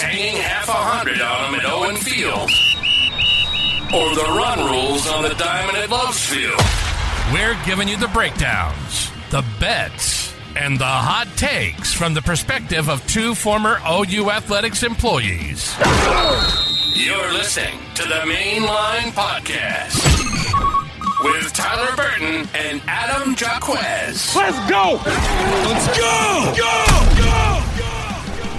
[0.00, 2.50] hanging half a hundred on them at Owen Field,
[3.92, 6.60] or the run rules on the diamond at Loves Field.
[7.32, 13.06] We're giving you the breakdowns, the bets, and the hot takes from the perspective of
[13.06, 15.74] two former OU Athletics employees.
[16.94, 20.00] You're listening to the Mainline Podcast
[21.22, 24.34] with Tyler Burton and Adam Jaquez.
[24.34, 25.00] Let's go!
[25.04, 26.52] Let's go!
[26.56, 27.22] Go!
[27.22, 27.59] Go!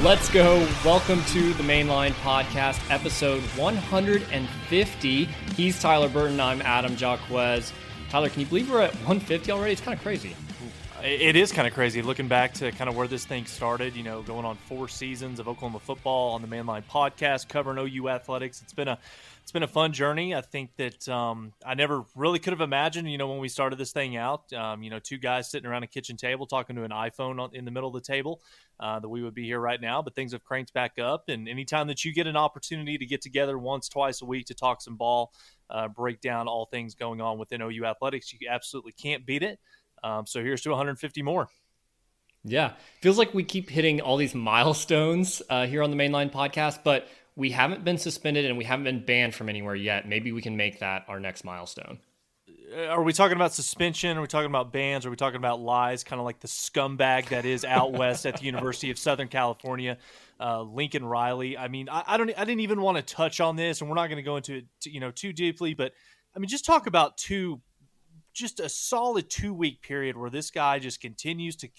[0.03, 0.67] Let's go.
[0.83, 5.25] Welcome to the Mainline Podcast, episode 150.
[5.55, 6.39] He's Tyler Burton.
[6.39, 7.71] I'm Adam Jaquez.
[8.09, 9.73] Tyler, can you believe we're at 150 already?
[9.73, 10.35] It's kind of crazy.
[11.03, 13.95] It is kind of crazy looking back to kind of where this thing started.
[13.95, 18.09] You know, going on four seasons of Oklahoma football on the Mainline Podcast, covering OU
[18.09, 18.63] athletics.
[18.63, 18.97] It's been a
[19.41, 20.35] it's been a fun journey.
[20.35, 23.11] I think that um, I never really could have imagined.
[23.11, 25.83] You know, when we started this thing out, um, you know, two guys sitting around
[25.83, 28.41] a kitchen table talking to an iPhone in the middle of the table,
[28.81, 30.01] uh, that we would be here right now.
[30.01, 33.21] But things have cranked back up, and anytime that you get an opportunity to get
[33.21, 35.31] together once, twice a week to talk some ball,
[35.69, 39.59] uh, break down all things going on within OU athletics, you absolutely can't beat it.
[40.03, 41.47] Um, so here's to 150 more.
[42.43, 46.79] Yeah, feels like we keep hitting all these milestones uh, here on the Mainline Podcast,
[46.83, 50.07] but we haven't been suspended and we haven't been banned from anywhere yet.
[50.07, 51.99] Maybe we can make that our next milestone.
[52.71, 54.17] Uh, are we talking about suspension?
[54.17, 55.05] Are we talking about bans?
[55.05, 56.03] Are we talking about lies?
[56.03, 59.97] Kind of like the scumbag that is out west at the University of Southern California,
[60.39, 61.57] uh, Lincoln Riley.
[61.57, 63.95] I mean, I, I, don't, I didn't even want to touch on this, and we're
[63.95, 65.73] not going to go into it, you know, too deeply.
[65.73, 65.93] But
[66.35, 67.61] I mean, just talk about two
[68.33, 71.69] just a solid two week period where this guy just continues to,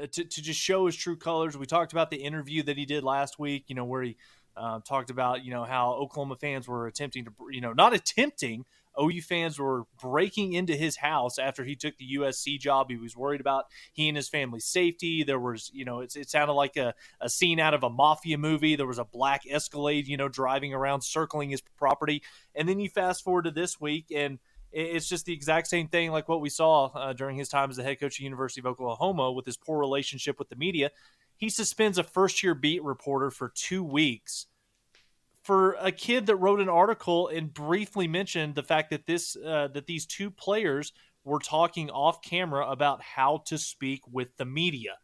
[0.00, 1.58] uh, to to just show his true colors.
[1.58, 4.16] We talked about the interview that he did last week, you know, where he
[4.56, 8.64] uh, talked about you know how Oklahoma fans were attempting to you know not attempting
[9.00, 12.90] OU fans were breaking into his house after he took the USC job.
[12.90, 15.22] He was worried about he and his family's safety.
[15.22, 18.76] There was, you know, it, sounded like a, a scene out of a mafia movie.
[18.76, 22.22] There was a black Escalade, you know, driving around, circling his property.
[22.54, 24.38] And then you fast forward to this week, and
[24.70, 27.76] it's just the exact same thing like what we saw uh, during his time as
[27.76, 30.90] the head coach of University of Oklahoma with his poor relationship with the media.
[31.36, 34.46] He suspends a first year beat reporter for two weeks
[35.48, 39.66] for a kid that wrote an article and briefly mentioned the fact that this uh,
[39.68, 40.92] that these two players
[41.24, 44.98] were talking off camera about how to speak with the media.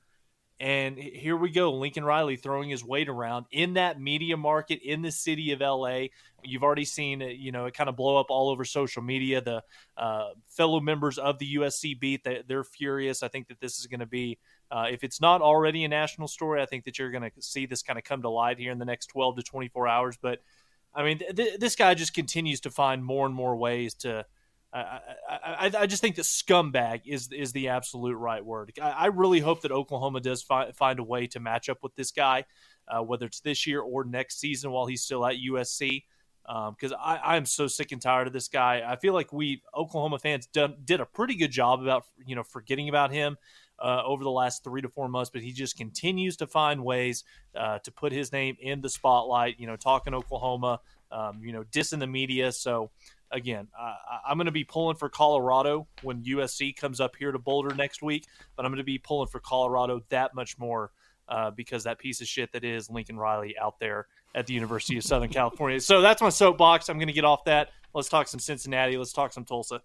[0.60, 5.00] And here we go, Lincoln Riley throwing his weight around in that media market in
[5.00, 6.08] the city of LA.
[6.42, 9.40] You've already seen it, you know, it kind of blow up all over social media.
[9.40, 9.62] The
[9.96, 13.22] uh, fellow members of the USC beat, they, they're furious.
[13.22, 14.38] I think that this is going to be,
[14.74, 17.64] uh, if it's not already a national story, I think that you're going to see
[17.64, 20.18] this kind of come to light here in the next 12 to 24 hours.
[20.20, 20.40] But
[20.92, 24.26] I mean, th- this guy just continues to find more and more ways to
[24.74, 24.98] I,
[25.30, 28.72] I, I, just think that scumbag is is the absolute right word.
[28.82, 31.94] I, I really hope that Oklahoma does fi- find a way to match up with
[31.94, 32.44] this guy,
[32.88, 36.02] uh, whether it's this year or next season while he's still at USC.
[36.44, 38.82] Because um, I, am so sick and tired of this guy.
[38.84, 42.42] I feel like we Oklahoma fans done, did a pretty good job about you know
[42.42, 43.36] forgetting about him
[43.78, 47.24] uh, over the last three to four months, but he just continues to find ways
[47.56, 49.58] uh, to put his name in the spotlight.
[49.58, 50.80] You know, talking Oklahoma,
[51.10, 52.52] um, you know, dissing the media.
[52.52, 52.90] So
[53.30, 53.68] again,
[54.26, 58.02] I'm going to be pulling for Colorado when USC comes up here to Boulder next
[58.02, 58.26] week,
[58.56, 60.92] but I'm going to be pulling for Colorado that much more
[61.28, 64.96] uh, because that piece of shit that is Lincoln Riley out there at the University
[64.96, 65.80] of Southern California.
[65.80, 66.88] So that's my soapbox.
[66.88, 67.70] I'm going to get off that.
[67.94, 68.96] Let's talk some Cincinnati.
[68.96, 69.80] Let's talk some Tulsa.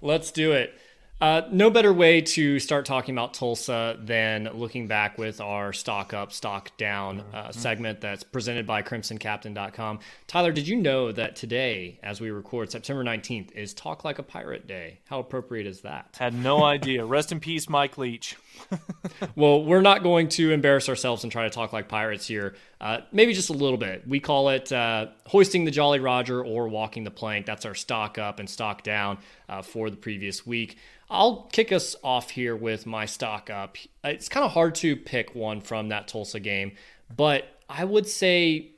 [0.00, 0.78] Let's do it.
[1.24, 6.12] Uh, no better way to start talking about Tulsa than looking back with our stock
[6.12, 7.58] up, stock down uh, mm-hmm.
[7.58, 10.00] segment that's presented by crimsoncaptain.com.
[10.26, 14.22] Tyler, did you know that today, as we record September 19th, is Talk Like a
[14.22, 14.98] Pirate Day?
[15.06, 16.14] How appropriate is that?
[16.18, 17.06] Had no idea.
[17.06, 18.36] Rest in peace, Mike Leach.
[19.36, 22.54] well, we're not going to embarrass ourselves and try to talk like pirates here.
[22.80, 24.06] Uh, maybe just a little bit.
[24.06, 27.46] We call it uh, hoisting the Jolly Roger or walking the plank.
[27.46, 30.78] That's our stock up and stock down uh, for the previous week.
[31.10, 33.76] I'll kick us off here with my stock up.
[34.02, 36.72] It's kind of hard to pick one from that Tulsa game,
[37.14, 38.74] but I would say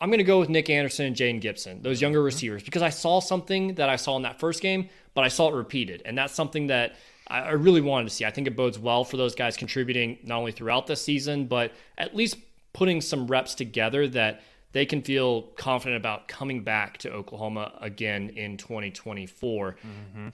[0.00, 2.26] I'm going to go with Nick Anderson and Jayden Gibson, those younger mm-hmm.
[2.26, 5.48] receivers, because I saw something that I saw in that first game, but I saw
[5.48, 6.02] it repeated.
[6.04, 6.96] And that's something that
[7.28, 8.24] I really wanted to see.
[8.24, 11.72] I think it bodes well for those guys contributing not only throughout the season, but
[11.96, 12.36] at least
[12.72, 14.42] putting some reps together that
[14.72, 19.72] they can feel confident about coming back to Oklahoma again in 2024.
[19.72, 20.28] Mm-hmm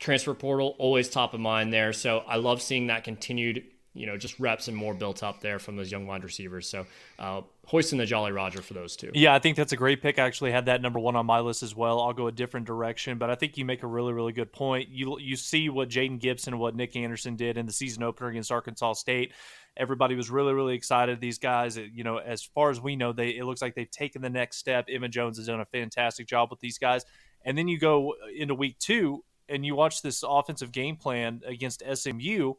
[0.00, 1.92] transfer portal always top of mind there.
[1.92, 5.58] So I love seeing that continued you know, just reps and more built up there
[5.58, 6.68] from those young wide receivers.
[6.68, 6.86] So,
[7.18, 9.10] uh, hoisting the Jolly Roger for those two.
[9.14, 10.18] Yeah, I think that's a great pick.
[10.18, 12.00] I actually had that number one on my list as well.
[12.00, 14.88] I'll go a different direction, but I think you make a really, really good point.
[14.90, 18.28] You you see what Jayden Gibson, and what Nick Anderson did in the season opener
[18.28, 19.32] against Arkansas State.
[19.76, 21.20] Everybody was really, really excited.
[21.20, 24.22] These guys, you know, as far as we know, they it looks like they've taken
[24.22, 24.86] the next step.
[24.88, 27.04] Emmett Jones has done a fantastic job with these guys.
[27.44, 31.82] And then you go into week two and you watch this offensive game plan against
[31.94, 32.54] SMU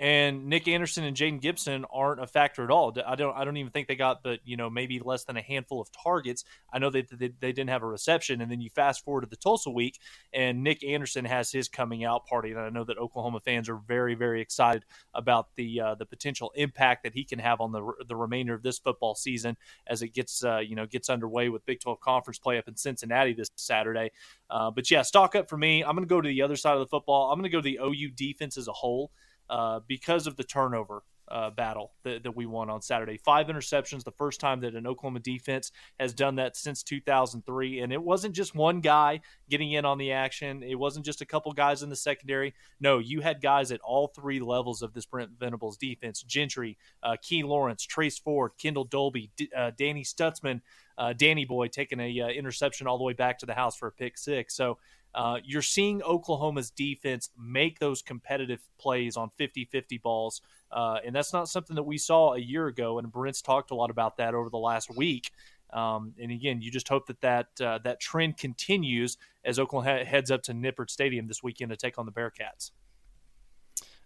[0.00, 2.96] and Nick Anderson and Jayden Gibson aren't a factor at all.
[3.06, 5.42] I don't I don't even think they got but you know maybe less than a
[5.42, 6.44] handful of targets.
[6.72, 9.28] I know that they, they, didn't have a reception, and then you fast forward to
[9.28, 10.00] the Tulsa week,
[10.32, 13.76] and Nick Anderson has his coming out party, and I know that Oklahoma fans are
[13.76, 17.92] very very excited about the uh, the potential impact that he can have on the
[18.08, 19.56] the remainder of this football season
[19.86, 22.76] as it gets uh, you know gets underway with Big 12 conference play up in
[22.76, 24.10] Cincinnati this Saturday.
[24.50, 25.82] Uh, but yeah, stock up for me.
[25.84, 27.30] I'm going to go to the other side of the football.
[27.30, 29.12] I'm going to go to the OU defense as a whole
[29.50, 33.16] uh, because of the turnover uh, battle that, that, we won on Saturday.
[33.16, 37.80] Five interceptions, the first time that an Oklahoma defense has done that since 2003.
[37.80, 41.26] And it wasn't just one guy getting in on the action, it wasn't just a
[41.26, 42.54] couple guys in the secondary.
[42.78, 47.16] No, you had guys at all three levels of this Brent Venables defense Gentry, uh,
[47.22, 50.60] Key Lawrence, Trace Ford, Kendel Dolby, D- uh, Danny Stutsman.
[50.98, 53.88] uh, Danny Boy taking a uh, interception all the way back to the house for
[53.88, 54.54] a pick six.
[54.54, 54.78] So
[55.14, 60.42] uh, you're seeing Oklahoma's defense make those competitive plays on 50 50 balls.
[60.72, 62.98] Uh, and that's not something that we saw a year ago.
[62.98, 65.30] And Brent's talked a lot about that over the last week.
[65.72, 70.30] Um, and again, you just hope that that, uh, that trend continues as Oklahoma heads
[70.30, 72.72] up to Nippert Stadium this weekend to take on the Bearcats.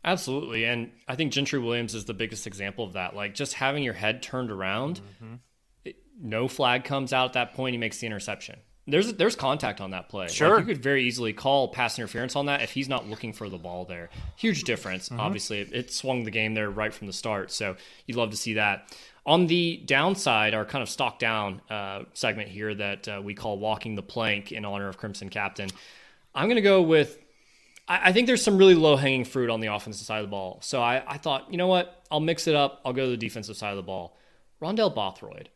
[0.04, 0.64] Absolutely.
[0.64, 3.16] And I think Gentry Williams is the biggest example of that.
[3.16, 5.34] Like just having your head turned around, mm-hmm.
[5.84, 9.80] it, no flag comes out at that point, he makes the interception there's there's contact
[9.80, 10.28] on that play.
[10.28, 13.32] Sure, like you could very easily call pass interference on that if he's not looking
[13.32, 14.08] for the ball there.
[14.36, 15.08] Huge difference.
[15.08, 15.20] Mm-hmm.
[15.20, 17.50] Obviously, it, it, swung the game there right from the start.
[17.50, 17.76] So
[18.06, 18.96] you'd love to see that.
[19.26, 23.58] On the downside, our kind of stock down uh, segment here that uh, we call
[23.58, 25.68] walking the plank in honor of Crimson Captain.
[26.34, 27.18] I'm going to go with.
[27.86, 30.30] I, I, think there's some really low hanging fruit on the offensive side of the
[30.30, 30.58] ball.
[30.62, 32.06] So I, I thought, you know what?
[32.10, 32.80] I'll mix it up.
[32.86, 34.16] I'll go to the defensive side of the ball.
[34.62, 35.50] Rondell Bothroyd.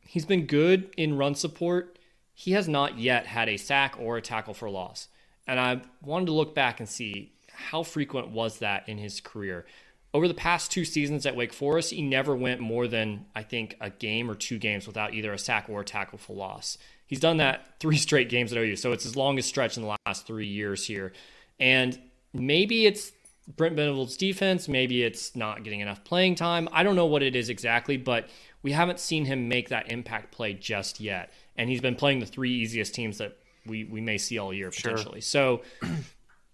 [0.00, 1.98] He's been good in run support
[2.40, 5.08] he has not yet had a sack or a tackle for loss.
[5.46, 9.66] And I wanted to look back and see how frequent was that in his career.
[10.14, 13.76] Over the past two seasons at Wake Forest, he never went more than, I think,
[13.78, 16.78] a game or two games without either a sack or a tackle for loss.
[17.06, 19.94] He's done that three straight games at OU, so it's his longest stretch in the
[20.06, 21.12] last three years here.
[21.58, 22.00] And
[22.32, 23.12] maybe it's
[23.54, 26.70] Brent Venables' defense, maybe it's not getting enough playing time.
[26.72, 28.30] I don't know what it is exactly, but
[28.62, 32.26] we haven't seen him make that impact play just yet and he's been playing the
[32.26, 33.36] three easiest teams that
[33.66, 35.20] we we may see all year potentially.
[35.20, 35.60] Sure.
[35.62, 35.62] So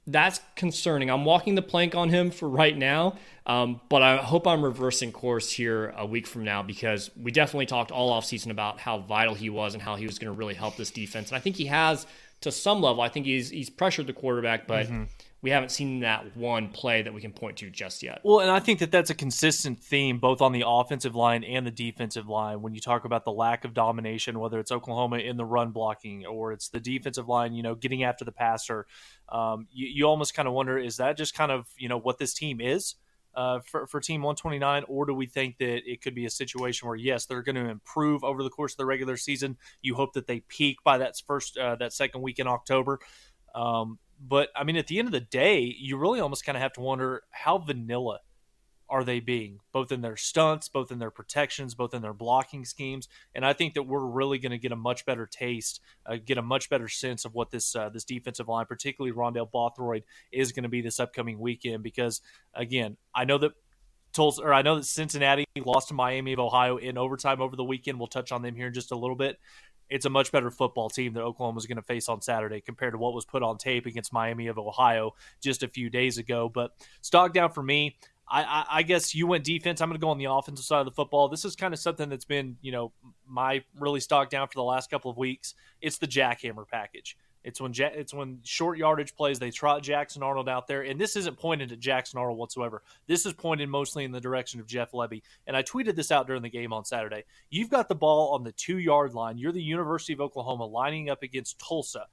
[0.06, 1.10] that's concerning.
[1.10, 3.16] I'm walking the plank on him for right now,
[3.46, 7.66] um, but I hope I'm reversing course here a week from now because we definitely
[7.66, 10.54] talked all offseason about how vital he was and how he was going to really
[10.54, 12.06] help this defense, and I think he has
[12.42, 13.02] to some level.
[13.02, 14.86] I think he's he's pressured the quarterback, but.
[14.86, 15.04] Mm-hmm
[15.46, 18.20] we haven't seen that one play that we can point to just yet.
[18.24, 21.64] Well, and I think that that's a consistent theme both on the offensive line and
[21.64, 25.36] the defensive line when you talk about the lack of domination, whether it's Oklahoma in
[25.36, 28.88] the run blocking or it's the defensive line, you know, getting after the passer.
[29.28, 32.18] Um, you, you almost kind of wonder is that just kind of you know what
[32.18, 32.96] this team is.
[33.32, 36.88] Uh, for, for Team 129, or do we think that it could be a situation
[36.88, 39.58] where yes, they're going to improve over the course of the regular season?
[39.80, 42.98] You hope that they peak by that first uh, that second week in October.
[43.54, 46.62] Um, but I mean, at the end of the day, you really almost kind of
[46.62, 48.20] have to wonder how vanilla
[48.88, 52.64] are they being, both in their stunts, both in their protections, both in their blocking
[52.64, 53.08] schemes.
[53.34, 56.38] And I think that we're really going to get a much better taste, uh, get
[56.38, 60.52] a much better sense of what this uh, this defensive line, particularly Rondell Bothroyd, is
[60.52, 61.82] going to be this upcoming weekend.
[61.82, 62.20] Because
[62.54, 63.52] again, I know that
[64.12, 67.64] Tulsa, or I know that Cincinnati lost to Miami of Ohio in overtime over the
[67.64, 67.98] weekend.
[67.98, 69.38] We'll touch on them here in just a little bit
[69.88, 72.92] it's a much better football team that Oklahoma is going to face on Saturday compared
[72.92, 76.48] to what was put on tape against Miami of Ohio just a few days ago.
[76.48, 77.96] But stock down for me.
[78.28, 79.80] I, I, I guess you went defense.
[79.80, 81.28] I'm going to go on the offensive side of the football.
[81.28, 82.92] This is kind of something that's been, you know,
[83.28, 85.54] my really stock down for the last couple of weeks.
[85.80, 87.16] It's the jackhammer package.
[87.46, 91.14] It's when it's when short yardage plays they trot Jackson Arnold out there, and this
[91.14, 92.82] isn't pointed at Jackson Arnold whatsoever.
[93.06, 95.22] This is pointed mostly in the direction of Jeff Lebby.
[95.46, 97.22] And I tweeted this out during the game on Saturday.
[97.48, 99.38] You've got the ball on the two yard line.
[99.38, 102.06] You're the University of Oklahoma lining up against Tulsa.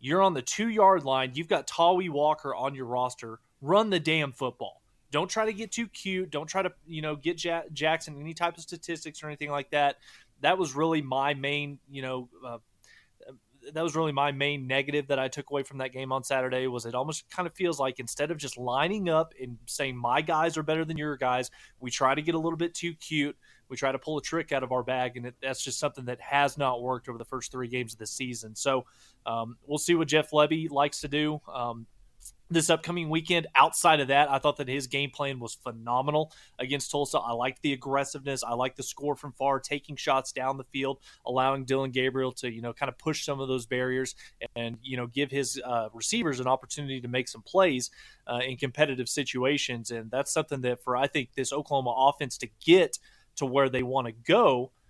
[0.00, 1.32] You're on the two yard line.
[1.32, 3.40] You've got Tawee Walker on your roster.
[3.62, 4.82] Run the damn football.
[5.10, 6.30] Don't try to get too cute.
[6.30, 9.70] Don't try to you know get ja- Jackson any type of statistics or anything like
[9.70, 9.96] that.
[10.42, 12.28] That was really my main you know.
[12.46, 12.58] Uh,
[13.72, 16.66] that was really my main negative that I took away from that game on Saturday
[16.66, 20.20] was it almost kind of feels like instead of just lining up and saying my
[20.20, 21.50] guys are better than your guys,
[21.80, 23.36] we try to get a little bit too cute.
[23.68, 26.04] We try to pull a trick out of our bag, and it, that's just something
[26.04, 28.54] that has not worked over the first three games of the season.
[28.54, 28.84] So
[29.24, 31.40] um, we'll see what Jeff Lebby likes to do.
[31.52, 31.86] Um,
[32.52, 33.46] this upcoming weekend.
[33.54, 37.18] Outside of that, I thought that his game plan was phenomenal against Tulsa.
[37.18, 38.42] I liked the aggressiveness.
[38.44, 42.50] I liked the score from far, taking shots down the field, allowing Dillon Gabriel to,
[42.50, 44.14] you know, kind of push some of those barriers
[44.56, 47.90] and, you know, give his uh, receivers an opportunity to make some plays
[48.26, 49.90] uh, in competitive situations.
[49.90, 52.98] And that's something that for, I think, this Oklahoma offense to get
[53.36, 54.70] to where they want to go–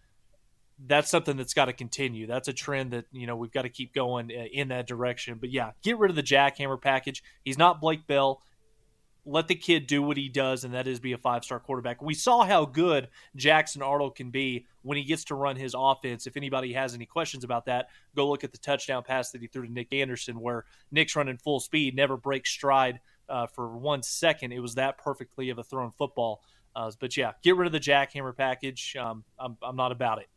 [0.87, 2.27] that's something that's got to continue.
[2.27, 5.39] That's a trend that you know we've got to keep going uh, in that direction.
[5.41, 7.23] But yeah, get rid of the jackhammer package.
[7.45, 8.43] He's not Blake Bell.
[9.25, 12.03] Let the kid do what he does, and that is be a five star quarterback.
[12.03, 16.27] We saw how good Jackson Arnold can be when he gets to run his offense.
[16.27, 19.47] If anybody has any questions about that, go look at the touchdown pass that he
[19.47, 22.99] threw to Nick Anderson, where Nick's running full speed, never breaks stride
[23.29, 24.53] uh, for one second.
[24.53, 26.43] It was that perfectly of a thrown football.
[26.75, 28.97] Uh, but yeah, get rid of the jackhammer package.
[28.97, 30.29] Um, I'm, I'm not about it.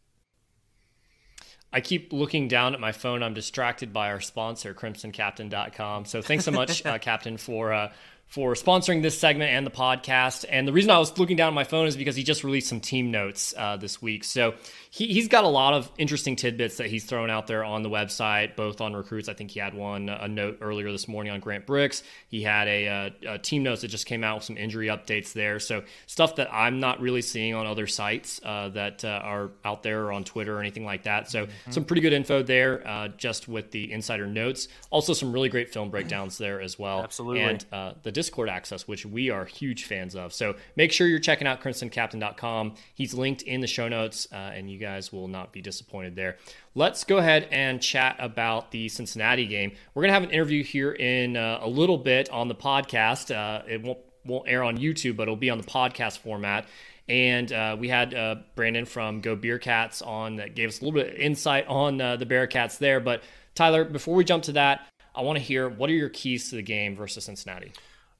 [1.76, 3.22] I keep looking down at my phone.
[3.22, 6.06] I'm distracted by our sponsor, crimsoncaptain.com.
[6.06, 7.92] So thanks so much, uh, Captain, for uh,
[8.36, 10.44] for sponsoring this segment and the podcast.
[10.50, 12.68] And the reason I was looking down at my phone is because he just released
[12.68, 14.26] some team notes uh, this week.
[14.26, 14.56] So
[14.90, 17.90] he, has got a lot of interesting tidbits that he's thrown out there on the
[17.90, 19.30] website, both on recruits.
[19.30, 22.04] I think he had one a note earlier this morning on Grant Brix.
[22.28, 25.32] He had a, a, a, team notes that just came out with some injury updates
[25.32, 25.62] there.
[25.62, 29.82] So stuff that I'm not really seeing on other sites uh, that uh, are out
[29.82, 31.32] there or on Twitter or anything like that.
[31.32, 31.72] So mm-hmm.
[31.72, 34.68] some pretty good info there, uh, just with the insider notes.
[34.90, 37.02] Also some really great film breakdowns there as well.
[37.02, 37.42] Absolutely.
[37.42, 40.34] And uh, the Discord access, which we are huge fans of.
[40.34, 42.74] So make sure you're checking out crimsoncaptain.com.
[42.96, 46.38] He's linked in the show notes, uh, and you guys will not be disappointed there.
[46.74, 49.74] Let's go ahead and chat about the Cincinnati game.
[49.94, 53.34] We're going to have an interview here in uh, a little bit on the podcast.
[53.34, 56.66] Uh, it won't won't air on YouTube, but it'll be on the podcast format.
[57.08, 61.00] And uh, we had uh, Brandon from Go Bearcats on that gave us a little
[61.00, 63.00] bit of insight on uh, the Bearcats there.
[63.00, 63.22] But
[63.54, 66.56] Tyler, before we jump to that, I want to hear what are your keys to
[66.56, 67.72] the game versus Cincinnati?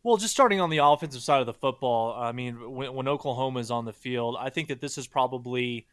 [0.06, 3.60] Well, just starting on the offensive side of the football, I mean, when, when Oklahoma
[3.60, 5.88] is on the field, I think that this is probably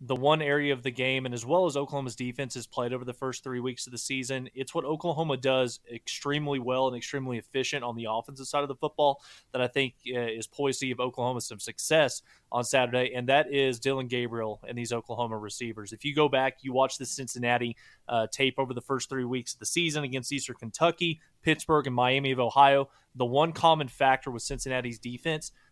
[0.00, 3.04] the one area of the game, and as well as Oklahoma's defense has played over
[3.04, 7.36] the first three weeks of the season, it's what Oklahoma does extremely well and extremely
[7.36, 9.20] efficient on the offensive side of the football
[9.52, 13.52] that I think uh, is poised to give Oklahoma some success on Saturday, and that
[13.52, 15.92] is Dillon Gabriel and these Oklahoma receivers.
[15.92, 17.76] If you go back, you watch the Cincinnati
[18.08, 21.94] uh, tape over the first three weeks of the season against Eastern Kentucky, Pittsburgh, and
[21.94, 25.52] Miami of Ohio, the one common factor with Cincinnati's defense–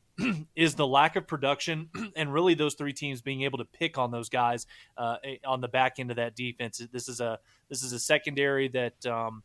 [0.55, 4.11] is the lack of production and really those three teams being able to pick on
[4.11, 6.81] those guys uh, on the back end of that defense.
[6.93, 7.39] This is a
[7.69, 9.43] this is a secondary that um,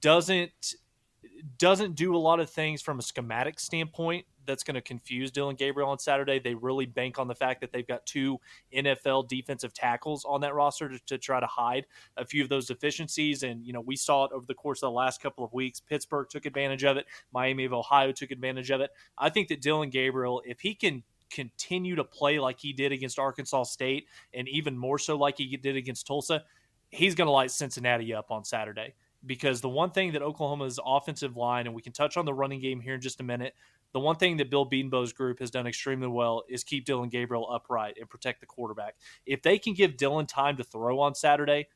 [0.00, 0.74] doesn't
[1.58, 5.56] doesn't do a lot of things from a schematic standpoint that's going to confuse Dillon
[5.56, 6.38] Gabriel on Saturday.
[6.38, 8.38] They really bank on the fact that they've got two
[8.74, 12.66] NFL defensive tackles on that roster to, to, try to hide a few of those
[12.66, 13.42] deficiencies.
[13.42, 15.80] And, you know, we saw it over the course of the last couple of weeks.
[15.80, 18.90] Pittsburgh took advantage of it, Miami of Ohio took advantage of it.
[19.18, 23.18] I think that Dillon Gabriel, if he can continue to play like he did against
[23.18, 26.42] Arkansas State and even more so like he did against Tulsa,
[26.90, 28.94] he's going to light Cincinnati up on Saturday
[29.24, 32.60] because the one thing that Oklahoma's offensive line, and we can touch on the running
[32.60, 33.54] game here in just a minute,
[33.92, 37.50] the one thing that Bill Bedenbaugh's group has done extremely well is keep Dillon Gabriel
[37.50, 38.96] upright and protect the quarterback.
[39.26, 41.68] If they can give Dillon time to throw on Saturday,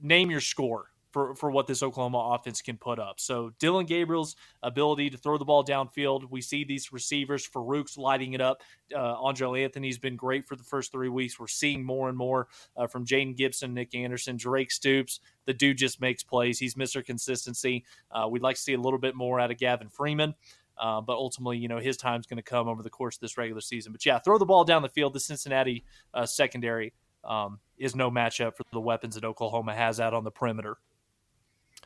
[0.00, 3.18] name your score for, for what this Oklahoma offense can put up.
[3.18, 8.32] So Dillon Gabriel's ability to throw the ball downfield, we see these receivers, Farooq's lighting
[8.34, 8.62] it up.
[8.94, 11.38] Uh, Andrel Anthony's been great for the first three weeks.
[11.38, 15.20] We're seeing more and more uh, from Jayden Gibson, Nick Anderson, Drake Stoops.
[15.46, 16.58] The dude just makes plays.
[16.58, 17.04] He's Mr.
[17.04, 17.84] Consistency.
[18.10, 20.34] Uh, we'd like to see a little bit more out of Gavin Freeman.
[20.80, 23.36] Uh, but ultimately, you know, his time's going to come over the course of this
[23.36, 23.92] regular season.
[23.92, 25.12] But yeah, throw the ball down the field.
[25.12, 25.84] The Cincinnati
[26.14, 30.30] uh, secondary um, is no matchup for the weapons that Oklahoma has out on the
[30.30, 30.78] perimeter.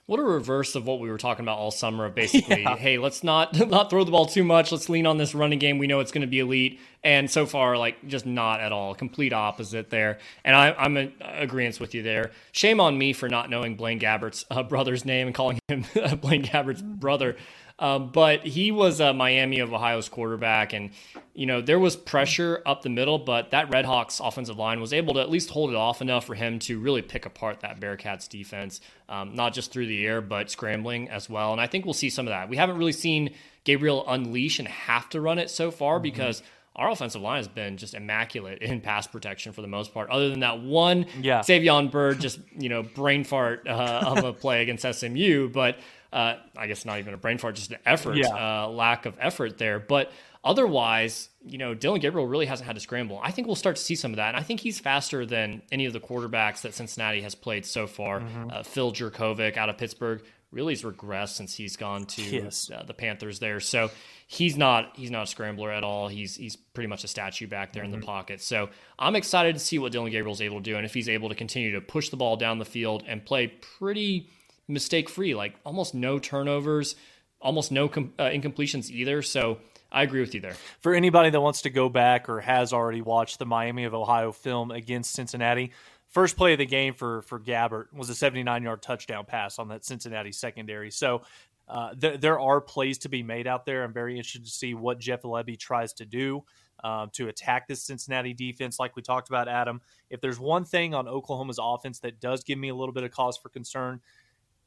[0.06, 2.76] What a reverse of what we were talking about all summer of basically, yeah.
[2.76, 4.70] hey, let's not not throw the ball too much.
[4.70, 5.78] Let's lean on this running game.
[5.78, 6.78] We know it's going to be elite.
[7.02, 8.94] And so far, like just not at all.
[8.94, 10.18] Complete opposite there.
[10.44, 12.32] And I, am in agreement with you there.
[12.52, 15.84] Shame on me for not knowing Blaine Gabbert's uh, brother's name and calling him
[16.20, 17.36] Blaine Gabbert's brother.
[17.78, 20.90] Um, but he was a Miami of Ohio's quarterback, and
[21.35, 25.14] you know there was pressure up the middle, but that Redhawks offensive line was able
[25.14, 28.28] to at least hold it off enough for him to really pick apart that Bearcats
[28.28, 31.50] defense, um, not just through the air but scrambling as well.
[31.50, 32.49] And I think we'll see some of that.
[32.49, 36.02] We haven't really seen Gabriel unleash and have to run it so far mm-hmm.
[36.02, 36.45] because
[36.76, 40.28] our offensive line has been just immaculate in pass protection for the most part, other
[40.31, 41.40] than that one yeah.
[41.40, 45.49] Savion Byrd just, you know, brain fart uh, of a play against SMU.
[45.49, 45.78] But
[46.12, 48.64] uh, I guess not even a brain fart, just an effort, yeah.
[48.64, 49.78] uh, lack of effort there.
[49.78, 50.11] But
[50.43, 53.21] otherwise, you know, Dillon Gabriel really hasn't had to scramble.
[53.23, 54.28] I think we'll start to see some of that.
[54.28, 57.87] And I think he's faster than any of the quarterbacks that Cincinnati has played so
[57.87, 58.21] far.
[58.21, 58.50] Mm-hmm.
[58.50, 60.23] Uh, Phil Jurkovec out of Pittsburgh
[60.54, 62.70] really has regressed since he's gone to yes.
[62.70, 63.61] uh, the Panthers there.
[63.61, 63.90] So
[64.26, 66.08] he's not he's not a scrambler at all.
[66.08, 67.92] He's he's pretty much a statue back there mm-hmm.
[67.94, 68.06] in the mm-hmm.
[68.06, 68.40] pocket.
[68.40, 71.28] So I'm excited to see what Dillon Gabriel's able to do and if he's able
[71.28, 74.30] to continue to push the ball down the field and play pretty
[74.68, 76.96] mistake free, like almost no turnovers,
[77.40, 79.20] almost no com- uh, incompletions either.
[79.23, 79.58] So
[79.92, 80.56] I agree with you there.
[80.80, 84.32] For anybody that wants to go back or has already watched the Miami of Ohio
[84.32, 85.73] film against Cincinnati,
[86.14, 89.68] first play of the game for for Gabbert was a 79 yard touchdown pass on
[89.68, 90.90] that Cincinnati secondary.
[90.90, 91.23] So
[91.68, 93.85] uh, th- there are plays to be made out there.
[93.85, 96.44] I'm very interested to see what Jeff Lebby tries to do
[96.83, 98.78] um, to attack this Cincinnati defense.
[98.78, 102.59] Like we talked about, Adam, if there's one thing on Oklahoma's offense that does give
[102.59, 104.00] me a little bit of cause for concern,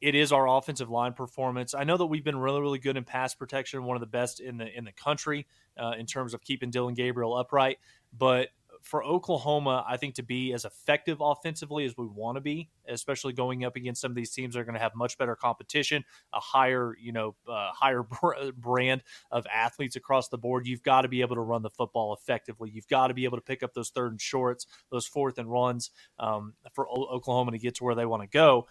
[0.02, 1.74] it is our offensive line performance.
[1.74, 4.40] I know that we've been really, really good in pass protection, one of the best
[4.40, 7.78] in the in the country uh, in terms of keeping Dillon Gabriel upright.
[8.16, 8.50] But
[8.88, 13.34] for Oklahoma, I think to be as effective offensively as we want to be, especially
[13.34, 16.06] going up against some of these teams that are going to have much better competition,
[16.34, 18.06] a higher, you know, uh, higher
[18.58, 22.14] brand of athletes across the board, you've got to be able to run the football
[22.14, 22.70] effectively.
[22.70, 25.52] You've got to be able to pick up those third and shorts, those fourth and
[25.52, 28.68] runs um, for Oklahoma to get to where they want to go.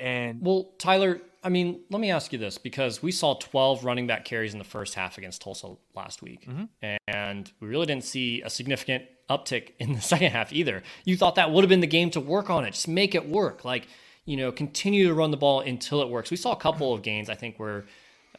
[0.00, 4.06] And well, Tyler, I mean, let me ask you this because we saw 12 running
[4.06, 6.96] back carries in the first half against Tulsa last week, mm-hmm.
[7.06, 10.82] and we really didn't see a significant uptick in the second half either.
[11.04, 13.28] You thought that would have been the game to work on it, just make it
[13.28, 13.64] work.
[13.64, 13.86] Like,
[14.24, 16.30] you know, continue to run the ball until it works.
[16.30, 17.84] We saw a couple of gains, I think, where,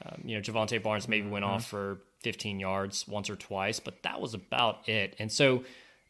[0.05, 1.55] um, you know, Jovantae Barnes maybe went mm-hmm.
[1.55, 5.15] off for 15 yards once or twice, but that was about it.
[5.17, 5.63] And so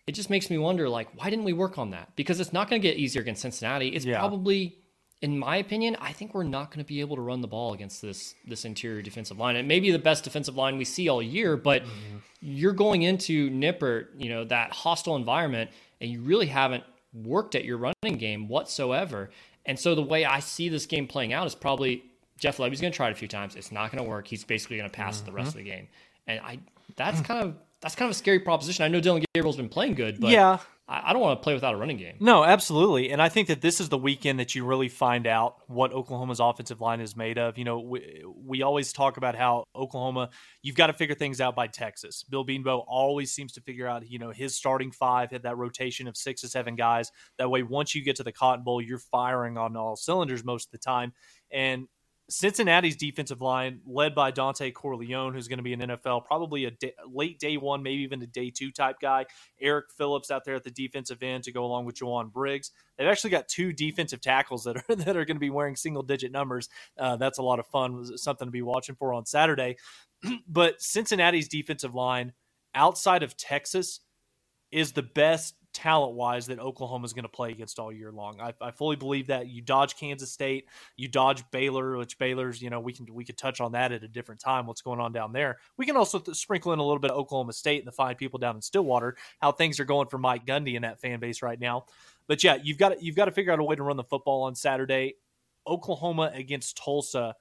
[0.07, 2.15] it just makes me wonder, like, why didn't we work on that?
[2.15, 3.89] Because it's not going to get easier against Cincinnati.
[3.89, 4.19] It's yeah.
[4.19, 4.75] probably
[5.21, 7.73] in my opinion, I think we're not going to be able to run the ball
[7.73, 9.55] against this this interior defensive line.
[9.55, 12.17] It may be the best defensive line we see all year, but mm-hmm.
[12.41, 17.65] you're going into Nippert, you know, that hostile environment, and you really haven't worked at
[17.65, 19.29] your running game whatsoever.
[19.65, 22.03] And so the way I see this game playing out is probably
[22.39, 23.55] Jeff Lebby's going to try it a few times.
[23.55, 24.27] It's not going to work.
[24.27, 25.27] He's basically going to pass mm-hmm.
[25.27, 25.59] the rest mm-hmm.
[25.59, 25.87] of the game,
[26.25, 26.59] and I
[26.95, 28.85] that's kind of that's kind of a scary proposition.
[28.85, 30.57] I know Dillon Gabriel's been playing good, but yeah,
[30.91, 32.15] I don't want to play without a running game.
[32.19, 33.11] No, absolutely.
[33.11, 36.41] And I think that this is the weekend that you really find out what Oklahoma's
[36.41, 37.57] offensive line is made of.
[37.57, 41.55] You know, we, we always talk about how Oklahoma, you've got to figure things out
[41.55, 42.23] by Texas.
[42.23, 46.07] Bill Bedenbaugh always seems to figure out, you know, his starting five had that rotation
[46.07, 47.09] of six to seven guys.
[47.37, 50.67] That way, once you get to the Cotton Bowl, you're firing on all cylinders most
[50.67, 51.13] of the time.
[51.51, 51.87] And
[52.31, 56.71] Cincinnati's defensive line, led by Dontay Corleone, who's going to be an NFL, probably a
[56.71, 59.25] day, late day one, maybe even a day two type guy.
[59.59, 62.71] Eric Phillips out there at the defensive end to go along with Jowon Briggs.
[62.97, 66.03] They've actually got two defensive tackles that are that are going to be wearing single
[66.03, 66.69] digit numbers.
[66.97, 68.17] Uh, that's a lot of fun.
[68.17, 69.75] Something to be watching for on Saturday.
[70.47, 72.31] but Cincinnati's defensive line,
[72.73, 73.99] outside of Texas,
[74.71, 78.39] is the best talent wise that Oklahoma is going to play against all year long.
[78.41, 82.69] I, I, fully believe that you dodge Kansas State, you dodge Baylor, which Baylor's you
[82.69, 84.67] know we can we could touch on that at a different time.
[84.67, 85.57] What's going on down there?
[85.77, 88.15] We can also th- sprinkle in a little bit of Oklahoma State and the fine
[88.15, 89.15] people down in Stillwater.
[89.41, 91.85] How things are going for Mike Gundy and that fan base right now.
[92.27, 94.43] But yeah, you've got you've got to figure out a way to run the football
[94.43, 95.15] on Saturday.
[95.67, 97.35] Oklahoma against Tulsa.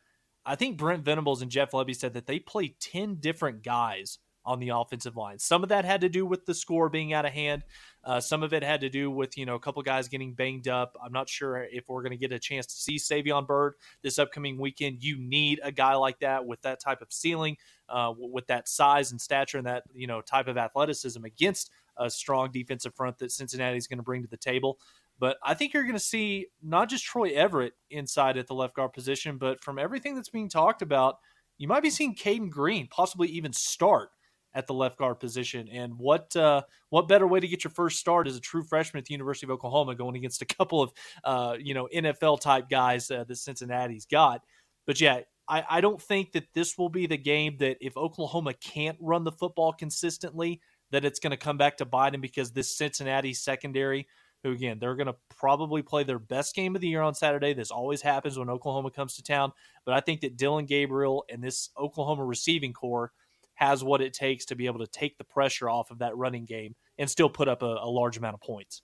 [0.44, 4.58] I think Brent Venables and Jeff Lebby said that they play ten different guys on
[4.58, 5.38] the offensive line.
[5.38, 7.64] Some of that had to do with the score being out of hand.
[8.02, 10.68] Uh, some of it had to do with you know a couple guys getting banged
[10.68, 10.96] up.
[11.04, 14.18] I'm not sure if we're going to get a chance to see Savion Byrd this
[14.18, 15.02] upcoming weekend.
[15.02, 17.56] You need a guy like that with that type of ceiling,
[17.88, 22.08] uh, with that size and stature and that you know type of athleticism against a
[22.08, 24.78] strong defensive front that Cincinnati is going to bring to the table.
[25.18, 28.74] But I think you're going to see not just Troy Everett inside at the left
[28.74, 31.16] guard position, but from everything that's being talked about,
[31.58, 34.08] you might be seeing Cayden Green possibly even start
[34.54, 35.68] at the left guard position.
[35.68, 38.98] And what uh, what better way to get your first start as a true freshman
[38.98, 40.92] at the University of Oklahoma, going against a couple of
[41.24, 44.42] uh, you know NFL type guys uh, that Cincinnati's got.
[44.86, 48.54] But yeah, I, I don't think that this will be the game that if Oklahoma
[48.54, 50.60] can't run the football consistently,
[50.90, 54.06] that it's going to come back to Biden because this Cincinnati secondary.
[54.42, 57.52] Who again, they're going to probably play their best game of the year on Saturday.
[57.52, 59.52] This always happens when Oklahoma comes to town.
[59.84, 63.12] But I think that Dillon Gabriel and this Oklahoma receiving corps
[63.60, 66.46] has what it takes to be able to take the pressure off of that running
[66.46, 68.82] game and still put up a, a large amount of points.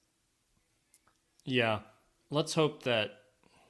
[1.45, 1.81] Yeah.
[2.31, 3.11] Let's hope that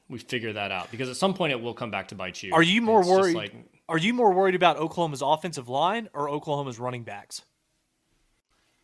[0.09, 2.53] we figure that out because at some point it will come back to bite you.
[2.53, 3.37] Are you more it's worried?
[3.37, 3.55] Like,
[3.88, 7.42] are you more worried about Oklahoma's offensive line or Oklahoma's running backs?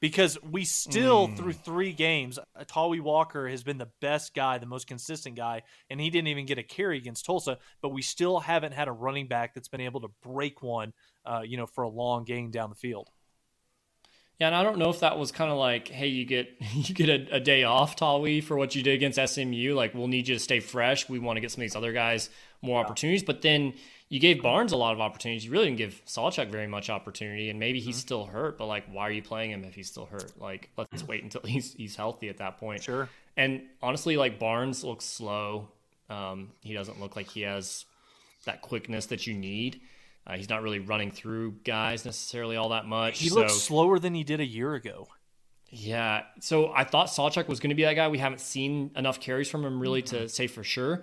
[0.02, 1.36] Because we still mm.
[1.36, 2.36] through three games,
[2.66, 6.44] Tawee Walker has been the best guy, the most consistent guy, and he didn't even
[6.44, 7.58] get a carry against Tulsa.
[7.80, 10.92] But we still haven't had a running back that's been able to break one,
[11.24, 13.10] uh, you know, for a long game down the field.
[14.40, 16.96] Yeah, and I don't know if that was kind of like, hey, you get you
[16.96, 19.72] get a, a day off, Tawee, for what you did against SMU.
[19.74, 21.08] Like, we'll need you to stay fresh.
[21.08, 22.28] We want to get some of these other guys
[22.60, 22.86] more yeah.
[22.86, 23.22] opportunities.
[23.22, 23.74] But then
[24.12, 25.46] you gave Barnes a lot of opportunities.
[25.46, 28.00] You really didn't give Sawchuk very much opportunity, and maybe he's mm-hmm.
[28.00, 28.58] still hurt.
[28.58, 30.38] But like, why are you playing him if he's still hurt?
[30.38, 32.82] Like, let's wait until he's he's healthy at that point.
[32.82, 33.08] Sure.
[33.38, 35.68] And honestly, like Barnes looks slow.
[36.10, 37.86] Um, he doesn't look like he has
[38.44, 39.80] that quickness that you need.
[40.26, 43.18] Uh, he's not really running through guys necessarily all that much.
[43.18, 43.36] He so.
[43.36, 45.08] looks slower than he did a year ago.
[45.70, 46.24] Yeah.
[46.40, 48.08] So I thought Sawchuk was going to be that guy.
[48.08, 50.24] We haven't seen enough carries from him really mm-hmm.
[50.24, 51.02] to say for sure.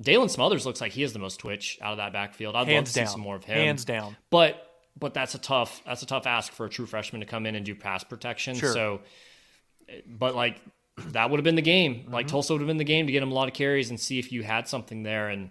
[0.00, 2.54] Daylan Smothers looks like he has the most twitch out of that backfield.
[2.54, 3.06] I'd Hands love to down.
[3.06, 3.56] see some more of him.
[3.56, 4.16] Hands down.
[4.30, 4.62] But
[4.98, 7.54] but that's a tough that's a tough ask for a true freshman to come in
[7.54, 8.56] and do pass protection.
[8.56, 8.72] Sure.
[8.72, 9.00] So
[10.06, 10.60] but like
[11.08, 11.96] that would have been the game.
[11.96, 12.12] Mm-hmm.
[12.12, 13.98] Like Tulsa would have been the game to get him a lot of carries and
[13.98, 15.50] see if you had something there and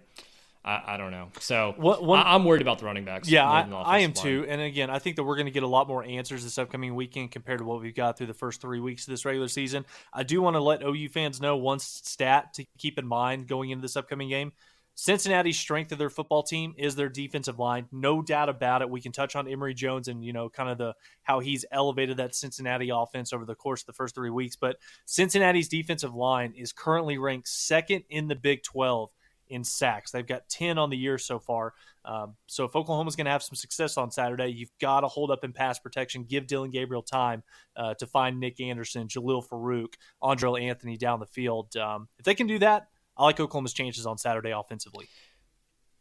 [0.66, 1.28] I, I don't know.
[1.38, 3.28] So what, one, I, am worried about the running backs.
[3.28, 4.12] Yeah, I, I, am line.
[4.12, 4.46] too.
[4.48, 6.96] And again, I think that we're going to get a lot more answers this upcoming
[6.96, 9.86] weekend compared to what we've got through the first three weeks of this regular season.
[10.12, 13.70] I do want to let OU fans know one stat to keep in mind going
[13.70, 14.52] into this upcoming game.
[14.98, 18.88] Cincinnati's strength of their football team is their defensive line, no doubt about it.
[18.88, 22.16] We can touch on Emory Jones and you know kind of the how he's elevated
[22.16, 24.56] that Cincinnati offense over the course of the first three weeks.
[24.56, 29.10] But Cincinnati's defensive line is currently ranked second in the Big 12
[29.48, 30.10] in sacks.
[30.10, 31.74] They've got 10 on the year so far.
[32.04, 35.30] Um, so if Oklahoma's going to have some success on Saturday, you've got to hold
[35.30, 37.42] up in pass protection, give Dillon Gabriel time
[37.76, 41.76] uh, to find Nick Anderson, Jalil Farooq, Andre Anthony down the field.
[41.76, 45.08] Um, if they can do that, I like Oklahoma's chances on Saturday offensively.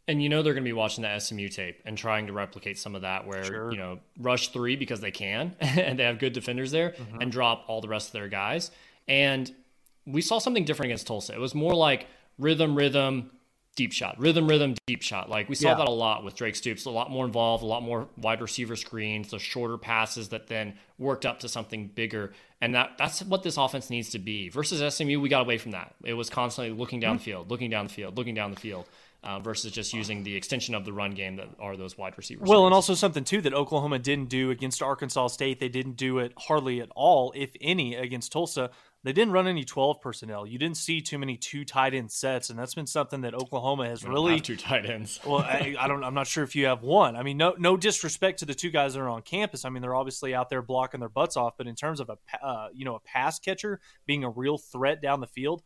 [0.08, 2.78] And you know they're going to be watching the SMU tape and trying to replicate
[2.78, 3.72] some of that, where sure.
[3.72, 7.22] you know rush three because they can and they have good defenders there, mm-hmm.
[7.22, 8.70] and drop all the rest of their guys.
[9.08, 9.52] And
[10.06, 11.34] we saw something different against Tulsa.
[11.34, 13.32] It was more like rhythm, rhythm,
[13.76, 15.30] deep shot, rhythm, rhythm, deep shot.
[15.30, 15.76] Like we saw yeah.
[15.76, 18.76] that a lot with Drake Stoops, a lot more involved, a lot more wide receiver
[18.76, 22.34] screens, the shorter passes that then worked up to something bigger.
[22.62, 24.50] And that that's what this offense needs to be.
[24.50, 25.94] Versus SMU, we got away from that.
[26.04, 27.20] It was constantly looking down mm-hmm.
[27.20, 28.86] the field, looking down the field, looking down the field.
[29.24, 32.48] Uh, versus just using the extension of the run game that are those wide receivers.
[32.48, 35.60] Well, and also something too that Oklahoma didn't do against Arkansas State.
[35.60, 38.70] They didn't do it hardly at all, if any, against Tulsa.
[39.06, 40.48] They didn't run any 12 personnel.
[40.48, 43.88] You didn't see too many two tight end sets, and that's been something that Oklahoma
[43.88, 45.20] has really two tight ends.
[45.26, 46.04] well, I, I, don't.
[46.04, 47.16] I'm not sure if you have one.
[47.16, 49.64] I mean, no, no disrespect to the two guys that are on campus.
[49.64, 51.54] I mean, they're obviously out there blocking their butts off.
[51.56, 55.04] But in terms of a, uh, you know, a pass catcher being a real threat
[55.04, 55.62] down the field,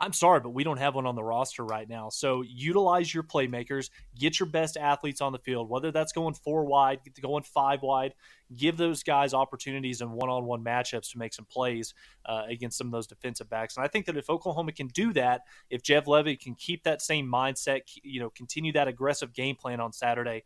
[0.00, 2.08] I'm sorry, but we don't have one on the roster right now.
[2.08, 6.64] So utilize your playmakers, get your best athletes on the field, whether that's going four
[6.64, 8.14] wide, going five wide.
[8.56, 11.94] Give those guys opportunities in one on one matchups to make some plays
[12.26, 13.76] uh, against some of those defensive backs.
[13.76, 17.00] And I think that if Oklahoma can do that, if Jeff Lebby can keep that
[17.00, 20.42] same mindset, you know, continue that aggressive game plan on Saturday,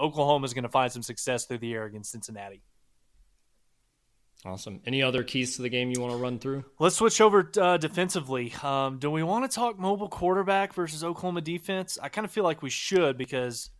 [0.00, 2.62] Oklahoma is going to find some success through the air against Cincinnati.
[4.46, 4.80] Awesome.
[4.86, 6.64] Any other keys to the game you want to run through?
[6.78, 8.52] Let's switch over uh, defensively.
[8.62, 11.98] Um, do we want to talk mobile quarterback versus Oklahoma defense?
[12.02, 13.70] I kind of feel like we should because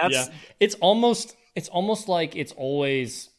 [0.00, 0.26] that's yeah.
[0.60, 3.30] It's almost it's almost like it's always.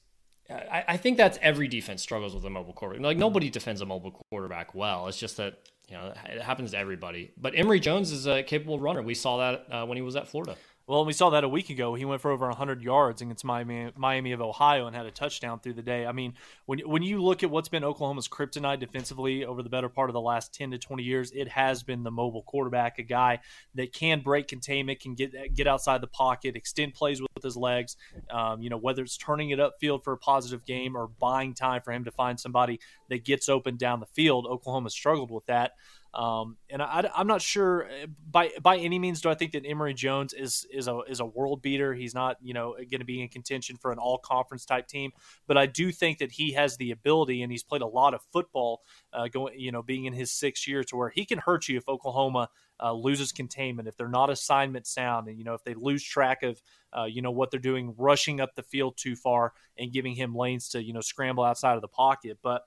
[0.50, 3.04] I, I think that's every defense struggles with a mobile quarterback.
[3.04, 5.08] Like nobody defends a mobile quarterback well.
[5.08, 7.32] It's just that you know it happens to everybody.
[7.38, 9.02] But Emory Jones is a capable runner.
[9.02, 10.56] We saw that uh, when he was at Florida.
[10.88, 11.96] Well, we saw that a week ago.
[11.96, 15.60] He went for over 100 yards against Miami, Miami of Ohio and had a touchdown
[15.60, 16.06] through the day.
[16.06, 16.36] I mean,
[16.68, 20.14] when when you look at what's been Oklahoma's kryptonite defensively over the better part of
[20.14, 23.40] the last 10 to 20 years, it has been the mobile quarterback, a guy
[23.74, 27.98] that can break containment, can get get outside the pocket, extend plays with his legs.
[28.30, 31.82] Um, you know, whether it's turning it upfield for a positive game or buying time
[31.82, 35.72] for him to find somebody that gets open down the field, Oklahoma struggled with that.
[36.16, 39.66] Um, and I, am not sure uh, by by any means do I think that
[39.66, 41.94] Emory Jones is is a is a world beater.
[41.94, 45.12] He's not you know going to be in contention for an all conference type team,
[45.46, 48.22] but I do think that he has the ability, and he's played a lot of
[48.32, 51.68] football, uh, going you know being in his sixth year to where he can hurt
[51.68, 52.48] you if Oklahoma
[52.82, 56.44] uh, loses containment, if they're not assignment sound, and you know if they lose track
[56.44, 56.62] of
[56.98, 60.34] uh, you know what they're doing, rushing up the field too far and giving him
[60.34, 62.64] lanes to you know scramble outside of the pocket, but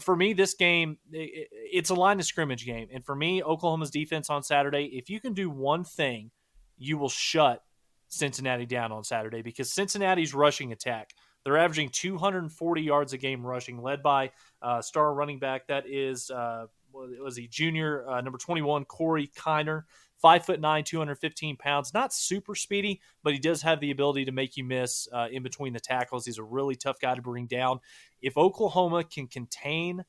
[0.00, 2.88] for, me, this game, it, it's a line of scrimmage game.
[2.92, 6.30] And for me, Oklahoma's defense on Saturday, if you can do one thing,
[6.78, 7.62] you will shut
[8.08, 11.10] Cincinnati down on Saturday because Cincinnati's rushing attack.
[11.44, 16.30] They're averaging 240 yards a game rushing, led by uh, star running back that is
[16.30, 19.84] uh, was he junior uh, number 21 Corey Kiner,
[20.26, 21.94] five foot nine, 215 pounds.
[21.94, 25.44] Not super speedy, but he does have the ability to make you miss uh, in
[25.44, 26.26] between the tackles.
[26.26, 27.78] He's a really tough guy to bring down.
[28.20, 30.04] If Oklahoma can contain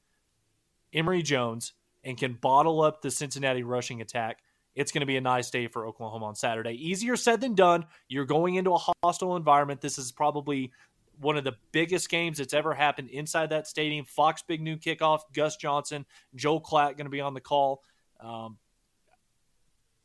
[0.92, 4.40] Emory Jones and can bottle up the Cincinnati rushing attack,
[4.74, 6.72] it's going to be a nice day for Oklahoma on Saturday.
[6.72, 7.86] Easier said than done.
[8.08, 9.82] You're going into a hostile environment.
[9.82, 10.72] This is probably
[11.20, 14.04] one of the biggest games that's ever happened inside that stadium.
[14.04, 15.20] Fox Big Noon kickoff.
[15.36, 17.84] Gus Johnson, Joel Klatt going to be on the call.
[18.20, 18.58] Um,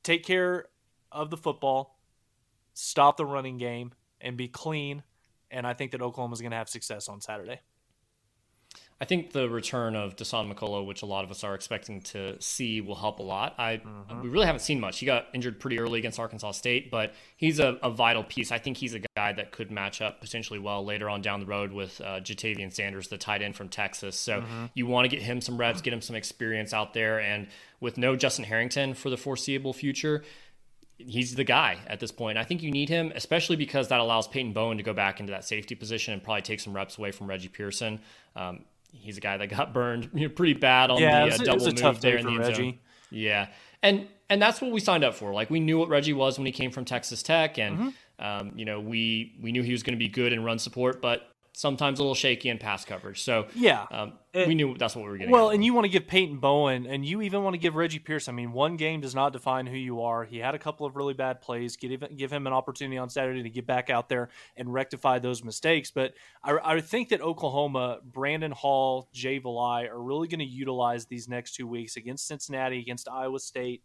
[0.03, 0.67] take care
[1.11, 1.99] of the football,
[2.75, 5.03] stop the running game, and be clean.
[5.51, 7.61] And I think that Oklahoma is going to have success on Saturday.
[9.03, 12.41] I think the return of Dasan McCullough, which a lot of us are expecting to
[12.41, 13.57] see, will help a lot.
[13.59, 14.23] I mm-hmm.
[14.23, 15.01] we really haven't seen much.
[15.01, 18.53] He got injured pretty early against Arkansas State, but he's a, a, vital piece.
[18.53, 21.47] I think he's a guy that could match up potentially well later on down the
[21.47, 24.17] road with uh, Ja'Tavion Sanders, the tight end from Texas.
[24.17, 24.67] So mm-hmm.
[24.75, 27.49] you want to get him some reps, get him some experience out there, and
[27.81, 30.23] with no Justin Harrington for the foreseeable future,
[30.97, 32.39] he's the guy at this point.
[32.39, 35.33] I think you need him, especially because that allows Peyton Bowen to go back into
[35.33, 38.01] that safety position and probably take some reps away from Reggie Pearson.
[38.37, 41.39] Um, he's a guy that got burned you know, pretty bad on yeah, the uh,
[41.39, 42.79] double move there in the end zone.
[43.11, 43.49] Yeah,
[43.83, 45.33] and and that's what we signed up for.
[45.33, 48.25] Like we knew what Reggie was when he came from Texas Tech, and mm-hmm.
[48.25, 51.03] um, you know we we knew he was going to be good in run support,
[51.03, 53.23] but sometimes a little shaky in pass coverage.
[53.23, 55.33] So yeah, um, it, we knew that's what we were getting.
[55.33, 57.99] Well, and you want to give Peyton Bowen, and you even want to give Reggie
[57.99, 58.29] Pierce.
[58.29, 60.25] I mean, one game does not define who you are.
[60.25, 61.77] He had a couple of really bad plays.
[61.77, 65.45] Give give him an opportunity on Saturday to get back out there and rectify those
[65.45, 65.91] mistakes.
[65.91, 71.07] But I, I think that Oklahoma, Brandon Hall, Jay Valai are really going to utilize
[71.07, 73.83] these next two weeks against Cincinnati, against Iowa State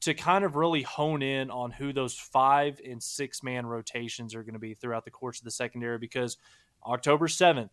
[0.00, 4.42] to kind of really hone in on who those five and six man rotations are
[4.42, 6.36] going to be throughout the course of the secondary because
[6.84, 7.70] October 7th,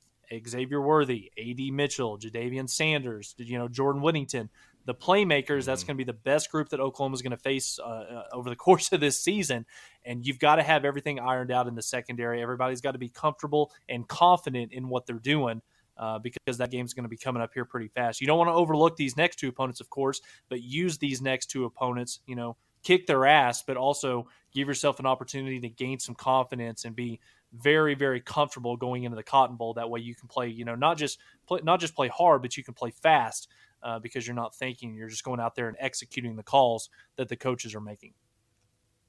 [0.48, 1.72] Xavier Worthy, A.D.
[1.72, 4.50] Mitchell, Ja'Tavion Sanders, you know, Jordan Whittington,
[4.86, 5.88] the playmakers, that's mm-hmm.
[5.88, 8.50] going to be the best group that Oklahoma is going to face uh, uh, over
[8.50, 9.66] the course of this season.
[10.06, 12.42] And you've got to have everything ironed out in the secondary.
[12.42, 15.62] Everybody's got to be comfortable and confident in what they're doing.
[15.96, 18.20] Uh, because that game's going to be coming up here pretty fast.
[18.20, 21.52] You don't want to overlook these next two opponents, of course, but use these next
[21.52, 26.00] two opponents, you know, kick their ass, but also give yourself an opportunity to gain
[26.00, 27.20] some confidence and be
[27.54, 29.74] very very comfortable going into the Cotton Bowl.
[29.74, 32.58] That way you can play, you know, not just play, not just play hard, but
[32.58, 33.48] you can play fast
[33.82, 34.96] uh, because you're not thinking.
[34.96, 38.14] You're just going out there and executing the calls that the coaches are making.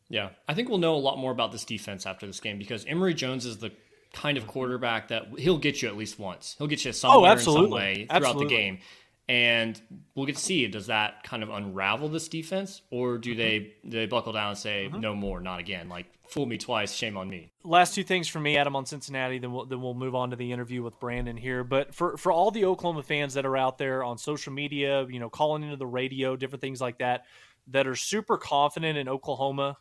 [0.09, 2.85] Yeah, I think we'll know a lot more about this defense after this game because
[2.85, 3.73] Emory Jones is the
[4.13, 6.55] kind of quarterback that he'll get you at least once.
[6.59, 7.65] He'll get you somewhere oh, absolutely.
[7.65, 8.45] in some way throughout absolutely.
[8.45, 8.79] the game
[9.29, 9.81] and
[10.15, 13.39] we'll get to see does that kind of unravel this defense or do mm-hmm.
[13.39, 15.01] they do they buckle down and say mm-hmm.
[15.01, 17.51] no more not again like fool me twice shame on me.
[17.63, 20.37] Last two things for me adam on cincinnati then we'll, then we'll move on to
[20.37, 21.65] the interview with brandon here.
[21.65, 25.21] But for for all the oklahoma fans that are out there on social media you
[25.21, 27.25] know calling into the radio different things like that
[27.69, 29.77] that are super confident in oklahoma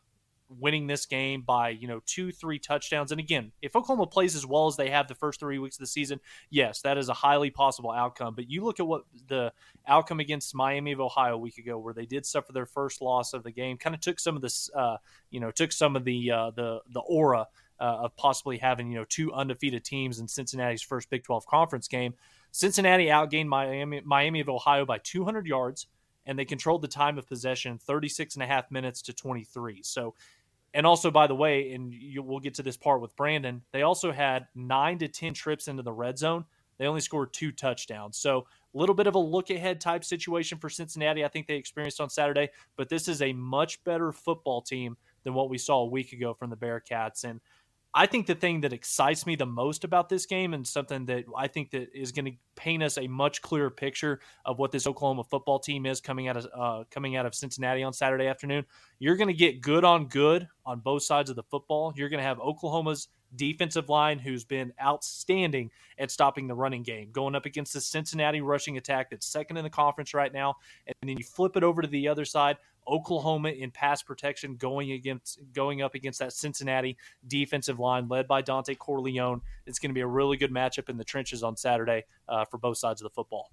[0.59, 3.11] winning this game by you know two three touchdowns.
[3.11, 5.81] And again if oklahoma plays as well as they have the first three weeks of
[5.81, 8.35] the season yes that is a highly possible outcome.
[8.35, 9.53] But you look at what the
[9.87, 13.33] outcome against miami of ohio a week ago where they did suffer their first loss
[13.33, 14.97] of the game kind of took some of this uh,
[15.29, 17.47] you know took some of the uh, the the aura
[17.79, 21.87] uh, of possibly having you know two undefeated teams in cincinnati's first big 12 conference
[21.87, 22.13] game.
[22.51, 25.87] Cincinnati outgained miami miami of ohio by 200 yards
[26.25, 30.13] and they controlled the time of possession 36 and a half minutes to 23 so
[30.73, 33.83] and also, by the way, and you, we'll get to this part with Brandon, they
[33.83, 36.45] also had nine to 10 trips into the red zone.
[36.79, 38.17] They only scored two touchdowns.
[38.17, 41.55] So, a little bit of a look ahead type situation for Cincinnati, I think they
[41.55, 45.81] experienced on Saturday, but this is a much better football team than what we saw
[45.81, 47.23] a week ago from the Bearcats.
[47.23, 47.39] And
[47.95, 51.25] I think the thing that excites me the most about this game and something that
[51.37, 54.87] I think that is going to paint us a much clearer picture of what this
[54.87, 58.65] Oklahoma football team is coming out of uh, coming out of Cincinnati on Saturday afternoon.
[58.97, 61.93] You're going to get good on good on both sides of the football.
[61.95, 67.09] You're going to have Oklahoma's defensive line who's been outstanding at stopping the running game,
[67.11, 70.55] going up against the Cincinnati rushing attack that's second in the conference right now.
[70.87, 74.91] And then you flip it over to the other side, Oklahoma in pass protection going
[74.91, 79.41] against going up against that Cincinnati defensive line led by Dontay Corleone.
[79.65, 82.57] It's going to be a really good matchup in the trenches on Saturday uh, for
[82.57, 83.51] both sides of the football.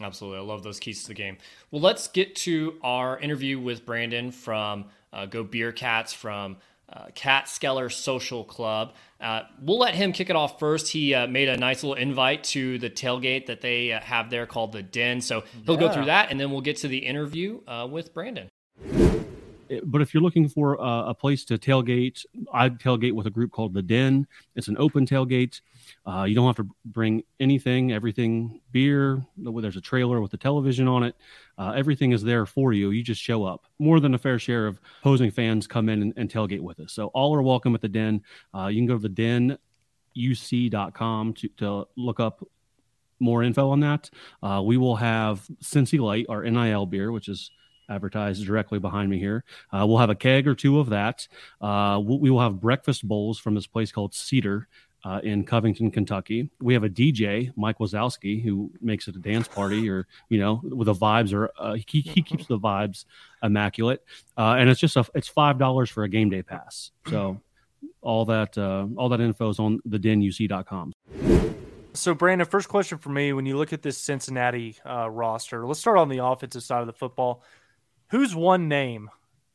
[0.00, 0.38] Absolutely.
[0.38, 1.36] I love those keys to the game.
[1.70, 6.56] Well, let's get to our interview with Brandon from uh, Go Beer Cats from
[6.92, 8.94] uh, Catskeller Social Club.
[9.20, 10.88] Uh, we'll let him kick it off first.
[10.88, 14.46] He uh, made a nice little invite to the tailgate that they uh, have there
[14.46, 15.20] called the Den.
[15.20, 15.88] So he'll yeah.
[15.88, 18.48] go through that, and then we'll get to the interview uh, with Brandon.
[19.84, 23.52] But if you're looking for a, a, place to tailgate, I tailgate with a group
[23.52, 24.26] called the Den.
[24.54, 25.60] It's an open tailgate.
[26.06, 29.24] Uh, you don't have to bring anything, everything, beer.
[29.36, 31.16] There's a trailer with a television on it.
[31.58, 32.90] Uh, everything is there for you.
[32.90, 33.66] You just show up.
[33.78, 36.92] More than a fair share of opposing fans come in and, and tailgate with us.
[36.92, 38.22] So all are welcome at the Den.
[38.54, 39.58] Uh, you can go to the Den
[40.16, 42.46] uc.com to, to look up
[43.18, 44.10] more info on that.
[44.42, 47.50] Uh, we will have Cincy Light, our NIL beer, which is
[47.88, 49.44] advertised directly behind me here.
[49.72, 51.26] Uh, we'll have a keg or two of that.
[51.60, 54.68] Uh, we will have breakfast bowls from this place called Cedar.
[55.04, 59.48] Uh, in Covington, Kentucky, we have a DJ, Mike Wazowski, who makes it a dance
[59.48, 63.04] party, or you know, with the vibes, or uh, he, he keeps the vibes
[63.42, 64.04] immaculate,
[64.38, 66.92] uh, and it's just a it's five dollars for a game day pass.
[67.08, 67.40] So
[68.00, 70.92] all that uh, all that info is on the denuc.com.
[71.94, 75.80] So, Brandon, first question for me: When you look at this Cincinnati uh, roster, let's
[75.80, 77.42] start on the offensive side of the football.
[78.12, 79.08] Who's one name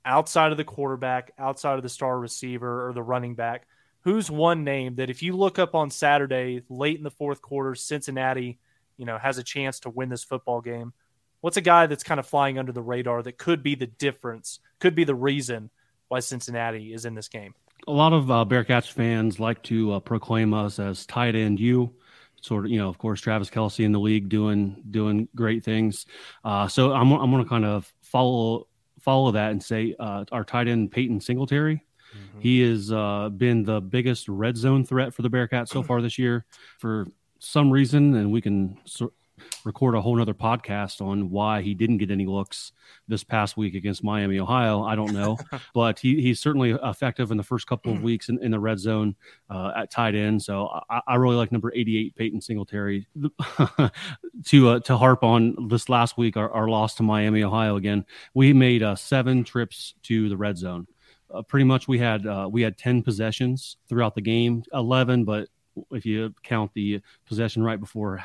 [0.04, 3.68] outside of the quarterback, outside of the star receiver or the running back?
[4.02, 7.76] Who's one name that if you look up on Saturday late in the fourth quarter,
[7.76, 8.58] Cincinnati,
[8.98, 10.94] you know, has a chance to win this football game?
[11.42, 14.60] What's a guy that's kind of flying under the radar that could be the difference,
[14.80, 15.70] could be the reason
[16.08, 17.54] why Cincinnati is in this game?
[17.88, 21.94] A lot of uh, Bearcats fans like to uh, proclaim us as tight end you
[22.42, 26.06] sort of, you know, of course, Travis Kelce in the league doing doing great things.
[26.44, 28.68] Uh, so I'm I'm going to kind of follow
[29.00, 31.84] follow that and say uh, our tight end Peyton Singletary.
[32.16, 32.40] Mm-hmm.
[32.40, 36.18] He has uh, been the biggest red zone threat for the Bearcats so far this
[36.18, 36.46] year.
[36.80, 37.08] For
[37.40, 38.78] some reason, and we can
[39.64, 42.72] record a whole nother podcast on why he didn't get any looks
[43.08, 44.84] this past week against Miami, Ohio.
[44.84, 45.38] I don't know,
[45.74, 48.80] but he, he's certainly effective in the first couple of weeks in, in the red
[48.80, 49.16] zone
[49.50, 50.42] uh, at tight end.
[50.42, 53.08] So I, I, really like number 88, Peyton Singletary.
[54.46, 58.06] to uh, to harp on this last week, our, our loss to Miami, Ohio again,
[58.34, 60.88] we made uh, seven trips to the red zone.
[61.34, 65.50] Uh, pretty much we had uh, we had 10 possessions throughout the game 11 but
[65.92, 68.24] if you count the possession right before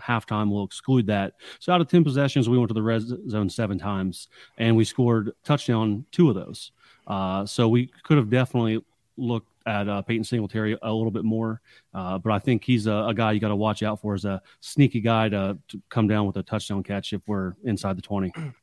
[0.00, 0.50] halftime.
[0.50, 1.34] We'll exclude that.
[1.58, 4.84] So out of 10 possessions, we went to the red zone seven times and we
[4.84, 6.72] scored touchdown two of those.
[7.06, 8.84] Uh, so we could have definitely
[9.16, 11.60] looked at uh, Peyton Singletary a little bit more,
[11.92, 14.24] uh, but I think he's a, a guy you got to watch out for as
[14.24, 18.02] a sneaky guy to, to come down with a touchdown catch if we're inside the
[18.02, 18.32] 20.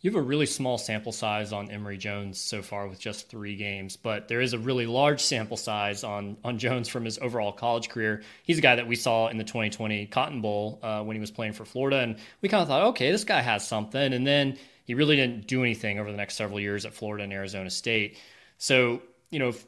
[0.00, 3.56] You have a really small sample size on Emory Jones so far with just three
[3.56, 7.50] games, but there is a really large sample size on on Jones from his overall
[7.50, 8.22] college career.
[8.44, 11.32] He's a guy that we saw in the 2020 Cotton Bowl uh, when he was
[11.32, 14.56] playing for Florida, and we kind of thought, okay, this guy has something, and then
[14.84, 18.18] he really didn't do anything over the next several years at Florida and Arizona State.
[18.56, 19.66] So, you know, if,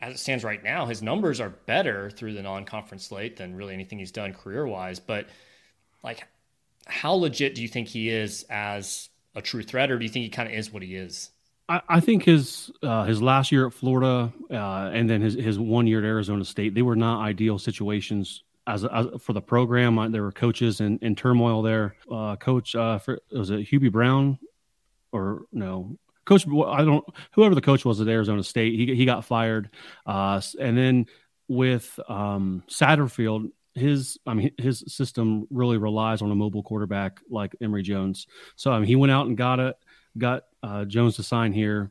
[0.00, 3.74] as it stands right now, his numbers are better through the non-conference slate than really
[3.74, 5.00] anything he's done career-wise.
[5.00, 5.26] But
[6.02, 6.26] like,
[6.86, 10.24] how legit do you think he is as a true threat, or do you think
[10.24, 11.30] he kind of is what he is?
[11.68, 15.58] I, I think his uh, his last year at Florida uh, and then his his
[15.58, 19.98] one year at Arizona State, they were not ideal situations as, as for the program.
[19.98, 21.96] Uh, there were coaches in, in turmoil there.
[22.10, 24.38] Uh, coach, uh, for, was it Hubie Brown
[25.12, 25.96] or no?
[26.24, 27.04] Coach, I don't.
[27.32, 29.70] Whoever the coach was at Arizona State, he he got fired,
[30.06, 31.06] uh, and then
[31.48, 37.56] with um, Satterfield, his I mean his system really relies on a mobile quarterback like
[37.60, 38.26] Emory Jones.
[38.56, 39.76] So I mean he went out and got it,
[40.18, 41.90] got uh, Jones to sign here,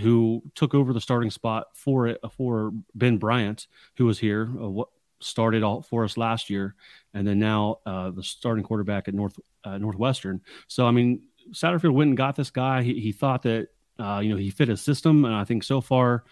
[0.00, 3.66] who took over the starting spot for it for Ben Bryant,
[3.96, 4.88] who was here, uh, what
[5.20, 6.74] started all for us last year,
[7.14, 10.40] and then now uh, the starting quarterback at North uh, Northwestern.
[10.68, 12.82] So I mean Satterfield went and got this guy.
[12.82, 13.68] He, he thought that
[13.98, 16.24] uh, you know he fit his system, and I think so far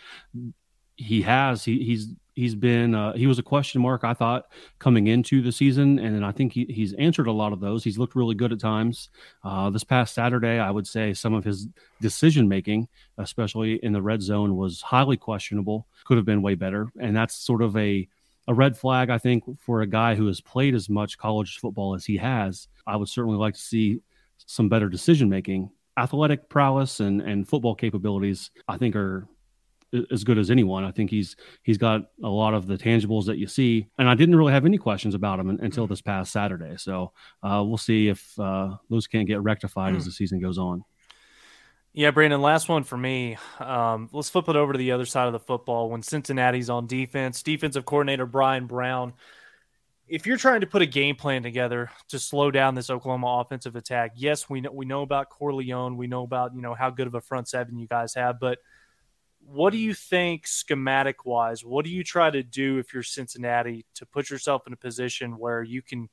[0.97, 1.65] he has.
[1.65, 2.09] He, he's
[2.41, 4.47] he's been uh, he was a question mark I thought
[4.79, 7.85] coming into the season, and then I think he, he's answered a lot of those.
[7.85, 9.11] He's looked really good at times.
[9.45, 11.69] Uh, this past Saturday, I would say some of his
[12.01, 15.87] decision making, especially in the red zone, was highly questionable.
[16.07, 18.09] Could have been way better, and that's sort of a
[18.49, 21.95] a red flag I think for a guy who has played as much college football
[21.95, 22.69] as he has.
[22.87, 24.01] I would certainly like to see
[24.47, 25.71] some better decision making.
[25.99, 29.29] Athletic prowess and, and football capabilities, I think, are
[30.11, 30.85] as good as anyone.
[30.85, 34.15] I think he's he's got a lot of the tangibles that you see, and I
[34.15, 36.77] didn't really have any questions about him until this past Saturday.
[36.77, 40.85] So uh, we'll see if uh, those can't get rectified as the season goes on.
[41.93, 42.41] Yeah, Brandon.
[42.41, 43.37] Last one for me.
[43.59, 45.91] Um, let's flip it over to the other side of the football.
[45.91, 49.13] When Cincinnati's on defense, defensive coordinator Bryan Brown.
[50.07, 53.77] If you're trying to put a game plan together to slow down this Oklahoma offensive
[53.77, 57.07] attack, yes, we know we know about Corleone, we know about you know how good
[57.07, 58.59] of a front seven you guys have, but
[59.53, 61.65] what do you think schematic wise?
[61.65, 65.39] What do you try to do if you're Cincinnati to put yourself in a position
[65.39, 66.09] where you can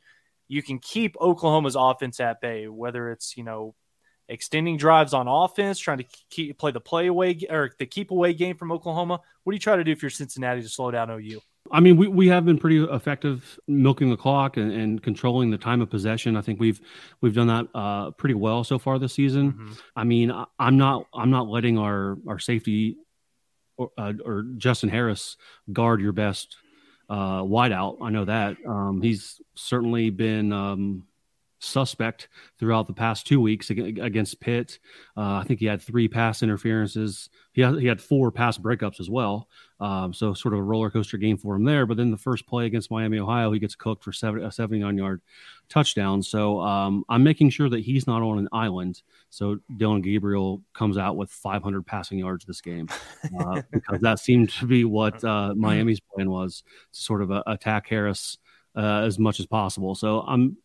[0.48, 3.76] you can keep Oklahoma's offense at bay, whether it's you know
[4.30, 8.34] extending drives on offense, trying to keep play the play away or the keep away
[8.34, 9.20] game from Oklahoma?
[9.44, 11.40] What do you try to do if you're Cincinnati to slow down OU?
[11.72, 15.58] I mean, we, we have been pretty effective milking the clock and, and controlling the
[15.58, 16.38] time of possession.
[16.38, 16.80] I think we've
[17.22, 19.52] we've done that uh, pretty well so far this season.
[19.52, 19.74] Mm-hmm.
[19.96, 22.98] I mean, I, am not I'm not letting our our safety
[23.78, 25.38] or, uh, or Justin Harris
[25.72, 26.58] guard your best
[27.10, 27.98] uh, wideout.
[28.02, 31.04] I know that um, he's certainly been um,
[31.60, 32.28] suspect
[32.60, 34.80] throughout the past two weeks against Pitt.
[35.16, 37.30] Uh, I think he had three pass interferences.
[37.54, 39.48] He had, he had four pass breakups as well.
[39.80, 41.86] Um, so sort of a roller coaster game for him there.
[41.86, 44.98] But then the first play against Miami, Ohio, he gets cooked for seven, a 79
[44.98, 45.22] yard
[45.70, 46.24] touchdown.
[46.24, 49.02] So um, I'm making sure that he's not on an island.
[49.30, 52.88] So Dillon Gabriel comes out with 500 passing yards this game
[53.40, 56.64] uh, because that seemed to be what uh, Miami's plan was
[56.94, 58.38] to sort of uh, attack Harris.
[58.76, 59.96] Uh, as much as possible.
[59.96, 60.58] So I'm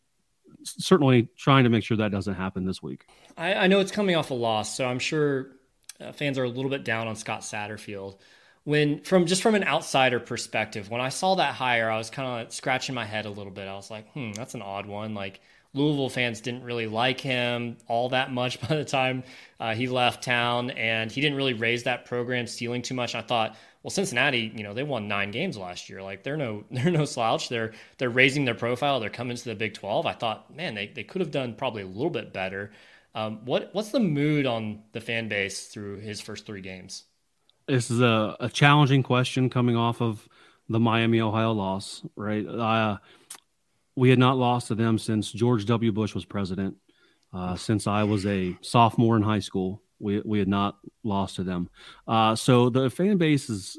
[0.65, 3.07] certainly trying to make sure that doesn't happen this week.
[3.39, 5.53] I, I know it's coming off a loss, so I'm sure
[6.01, 8.19] uh, fans are a little bit down on Scott Satterfield.
[8.65, 12.47] When from just from an outsider perspective, when I saw that hire, I was kind
[12.47, 13.69] of scratching my head a little bit.
[13.69, 15.41] I was like, "Hmm, that's an odd one." Like
[15.75, 19.25] Louisville fans didn't really like him all that much by the time
[19.59, 23.15] uh, he left town, and he didn't really raise that program ceiling too much.
[23.15, 26.03] I thought, well, Cincinnati, you know, they won nine games last year.
[26.03, 27.49] Like they're no they're no slouch.
[27.49, 29.01] They're they're raising their profile.
[29.01, 30.07] They're coming to the Big Twelve.
[30.07, 32.73] I thought, man, they, they could have done probably a little bit better.
[33.15, 37.05] Um, what what's the mood on the fan base through his first three games?
[37.67, 40.29] This is a, a challenging question coming off of
[40.69, 42.47] the Miami Ohio loss, right?
[42.47, 42.99] Uh,
[43.95, 45.93] we had not lost to them since George W.
[45.93, 46.77] Bush was president.
[47.33, 51.45] Uh, since I was a sophomore in high school, we we had not lost to
[51.45, 51.71] them.
[52.07, 53.79] Uh, so the fan base is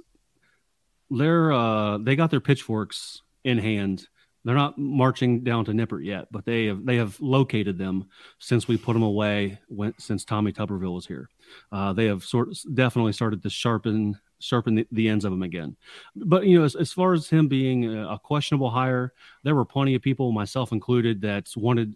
[1.11, 4.07] they're uh, they got their pitchforks in hand.
[4.45, 8.67] They're not marching down to Nippert yet, but they have they have located them since
[8.67, 11.29] we put them away when, since Tommy Tuberville was here.
[11.71, 15.77] Uh, they have sort definitely started to sharpen sharpen the, the, ends of them again.
[16.15, 19.13] But you know, as, as far as him being a, a, questionable hire,
[19.43, 21.95] there were plenty of people, myself included, that wanted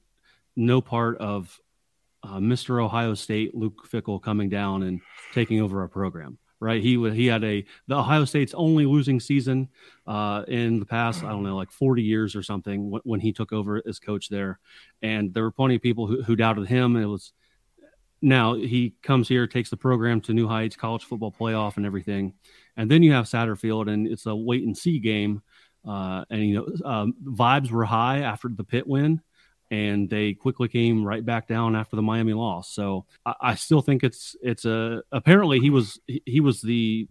[0.55, 1.59] no part of
[2.23, 2.81] uh, Mr.
[2.81, 5.01] Ohio State, Luke Fickell coming down and
[5.33, 6.37] taking over our program.
[6.59, 9.69] Right, he he had a the Ohio State's only losing season
[10.07, 11.23] uh, in the past.
[11.23, 14.27] I don't know, like forty years or something when, when, he took over as coach
[14.27, 14.59] there,
[15.03, 16.95] and there were plenty of people who, who doubted him.
[16.95, 17.31] It was
[18.23, 22.33] now he comes here, takes the program to new heights, college football playoff, and everything,
[22.75, 25.43] and then you have Satterfield, and it's a wait and see game.
[25.87, 29.21] Uh, and you know, um, vibes were high after the Pitt win,
[29.71, 32.69] and they quickly came right back down after the Miami loss.
[32.69, 37.07] So I, I still think it's it's a apparently he was he was the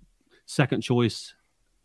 [0.46, 1.34] second choice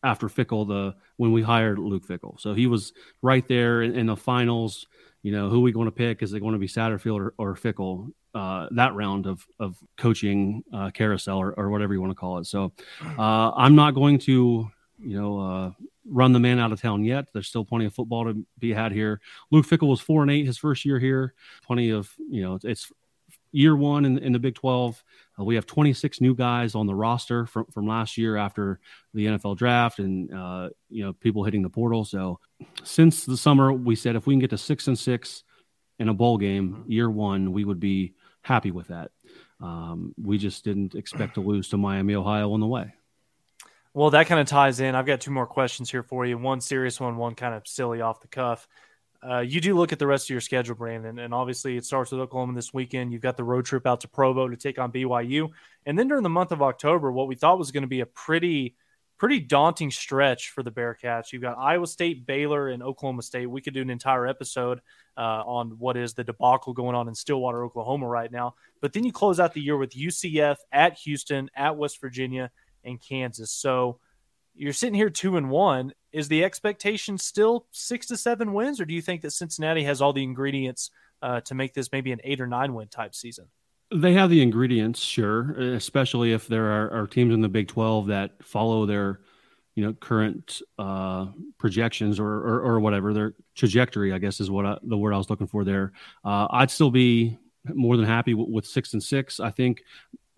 [0.04, 2.40] after Fickell the when we hired Luke Fickell.
[2.40, 4.88] So he was right there in, in the finals.
[5.24, 6.24] You know, who are we going to pick?
[6.24, 8.12] Is it going to be Satterfield or, or Fickell?
[8.34, 12.38] Uh, that round of of coaching uh, carousel or, or whatever you want to call
[12.38, 12.46] it.
[12.46, 12.72] So
[13.20, 15.72] uh, I'm not going to you know uh,
[16.08, 17.28] run the man out of town yet.
[17.34, 19.22] There's still plenty of football to be had here.
[19.52, 21.34] Luke Fickell was four and eight his first year here.
[21.66, 22.92] Plenty of you know it's
[23.52, 25.04] year one in, in the Big 12.
[25.40, 28.80] Uh, we have 26 new guys on the roster from, from last year after
[29.14, 32.06] the NFL draft and, uh, you know, people hitting the portal.
[32.06, 32.40] So
[32.84, 35.44] since the summer, we said if we can get to six and six
[36.00, 39.12] in a bowl game year one, we would be happy with that.
[39.60, 42.94] Um, we just didn't expect to lose to Miami, Ohio on the way.
[43.94, 44.96] Well, that kind of ties in.
[44.96, 46.38] I've got two more questions here for you.
[46.38, 48.68] One serious one, one kind of silly off the cuff.
[49.24, 52.12] Uh, you do look at the rest of your schedule, Brandon, and obviously it starts
[52.12, 53.12] with Oklahoma this weekend.
[53.12, 55.50] You've got the road trip out to Provo to take on BYU,
[55.86, 58.06] and then during the month of October, what we thought was going to be a
[58.08, 58.76] pretty,
[59.20, 61.32] pretty daunting stretch for the Bearcats.
[61.32, 63.46] You've got Iowa State, Baylor, and Oklahoma State.
[63.46, 64.82] We could do an entire episode
[65.18, 68.56] uh, on what is the debacle going on in Stillwater, Oklahoma right now.
[68.80, 72.50] But then you close out the year with UCF at Houston, at West Virginia,
[72.84, 73.52] and Kansas.
[73.52, 74.00] So
[74.54, 75.94] you're sitting here two and one.
[76.12, 80.02] Is the expectation still six to seven wins, or do you think that Cincinnati has
[80.02, 83.46] all the ingredients uh, to make this maybe an eight or nine win type season?
[83.94, 88.08] They have the ingredients, sure, especially if there are, are teams in the Big 12
[88.08, 89.20] that follow their
[89.76, 91.28] you know current uh,
[91.58, 95.18] projections or, or, or whatever their trajectory, I guess is what I, the word I
[95.18, 95.94] was looking for there.
[96.24, 97.38] Uh, I'd still be
[97.74, 99.40] more than happy with, six and six.
[99.40, 99.84] I think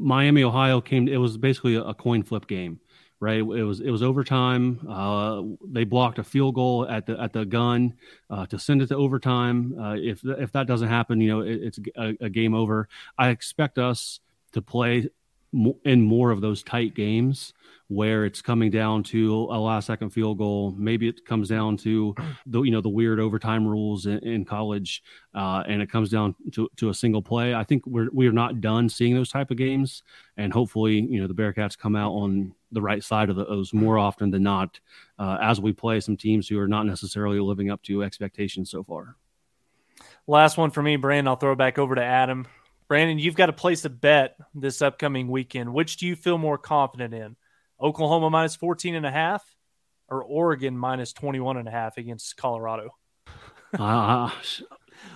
[0.03, 1.07] Miami, Ohio came.
[1.07, 2.79] It was basically a, coin flip game,
[3.19, 3.39] right?
[3.39, 4.85] It was it was overtime.
[4.87, 7.93] Uh, they blocked a field goal at the at the gun
[8.29, 9.79] uh, to send it to overtime.
[9.79, 12.89] Uh, if if that doesn't happen, you know it, it's a, a, game over.
[13.17, 14.19] I expect us
[14.51, 15.09] to play
[15.85, 17.53] in more of those tight games
[17.87, 20.73] where it's coming down to a last second field goal.
[20.77, 22.15] Maybe it comes down to
[22.45, 25.03] the you know the weird overtime rules in, in college,
[25.35, 27.53] uh, and it comes down to, to a single play.
[27.53, 30.03] I think we're we're not done seeing those type of games,
[30.37, 33.97] and hopefully you know the Bearcats come out on the right side of those more
[33.99, 34.79] often than not
[35.19, 38.83] uh, as we play some teams who are not necessarily living up to expectations so
[38.83, 39.15] far.
[40.25, 41.27] Last one for me, Brandon.
[41.27, 42.47] I'll throw it back over to Adam.
[42.87, 45.73] Brandon, you've got to place a bet this upcoming weekend.
[45.73, 47.35] Which do you feel more confident in?
[47.83, 49.43] Oklahoma minus 14 and a half
[50.09, 52.95] or Oregon minus 21 and a half against Colorado?
[53.77, 54.29] uh,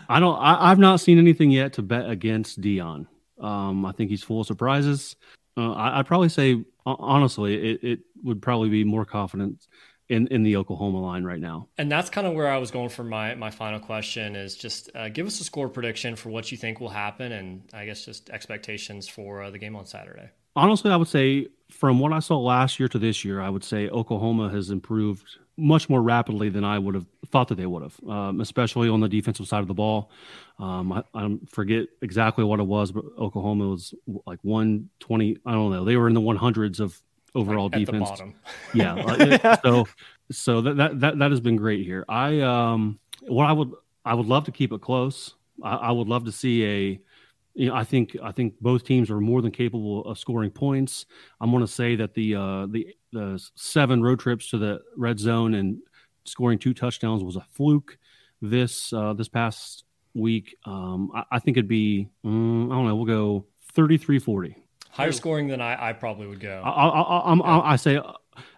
[0.09, 3.07] I don't, I, have not seen anything yet to bet against Deion.
[3.39, 5.15] Um, I think he's full of surprises.
[5.55, 9.67] Uh, I, would probably say, honestly, it, it would probably be more confident
[10.09, 11.67] in in the Oklahoma line right now.
[11.77, 14.89] And that's kind of where I was going for my my final question is just
[14.95, 18.05] uh, give us a score prediction for what you think will happen, and I guess
[18.05, 20.29] just expectations for uh, the game on Saturday.
[20.55, 23.63] Honestly, I would say from what I saw last year to this year, I would
[23.63, 27.83] say Oklahoma has improved much more rapidly than I would have thought that they would
[27.83, 30.11] have, um, especially on the defensive side of the ball.
[30.59, 33.93] Um, I, I, forget exactly what it was, but Oklahoma was
[34.25, 35.37] like 120.
[35.45, 35.83] I don't know.
[35.83, 37.01] They were in the 100s of
[37.35, 38.09] overall like defense.
[38.73, 39.55] yeah.
[39.63, 39.87] so
[40.31, 42.05] so that, that that that has been great here.
[42.07, 43.71] I um what I would
[44.05, 45.35] I would love to keep it close.
[45.63, 47.01] I, I would love to see a
[47.57, 51.07] you know, I think I think both teams are more than capable of scoring points.
[51.41, 55.17] I'm going to say that the uh, the the seven road trips to the red
[55.17, 55.79] zone and
[56.23, 57.97] scoring two touchdowns was a fluke.
[58.43, 62.95] This uh, this past week, um, I, I, think it'd be mm, I don't know.
[62.95, 64.53] We'll go 33-40.
[64.91, 66.61] Higher scoring than I, I probably would go.
[66.63, 67.99] I, I, I, I say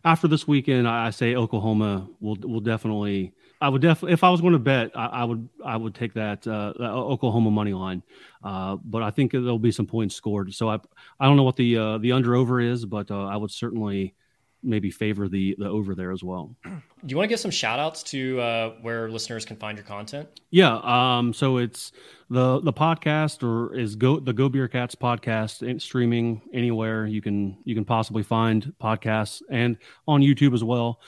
[0.03, 3.33] after this weekend, I say Oklahoma will will definitely.
[3.61, 6.13] I would definitely, if I was going to bet, I, I would I would take
[6.13, 8.03] that, uh, Oklahoma money line.
[8.43, 10.53] Uh, but I think there'll be some points scored.
[10.53, 10.79] So I
[11.19, 14.15] I don't know what the uh, the under over is, but uh, I would certainly
[14.61, 16.55] maybe favor the the over there as well.
[16.63, 19.85] Do you want to give some shout outs to uh, where listeners can find your
[19.85, 20.27] content?
[20.51, 20.79] Yeah.
[20.83, 21.91] Um, so it's
[22.29, 27.57] the the podcast or is go the Go Beer Cats podcast streaming anywhere you can
[27.63, 30.99] you can possibly find podcasts and on YouTube as well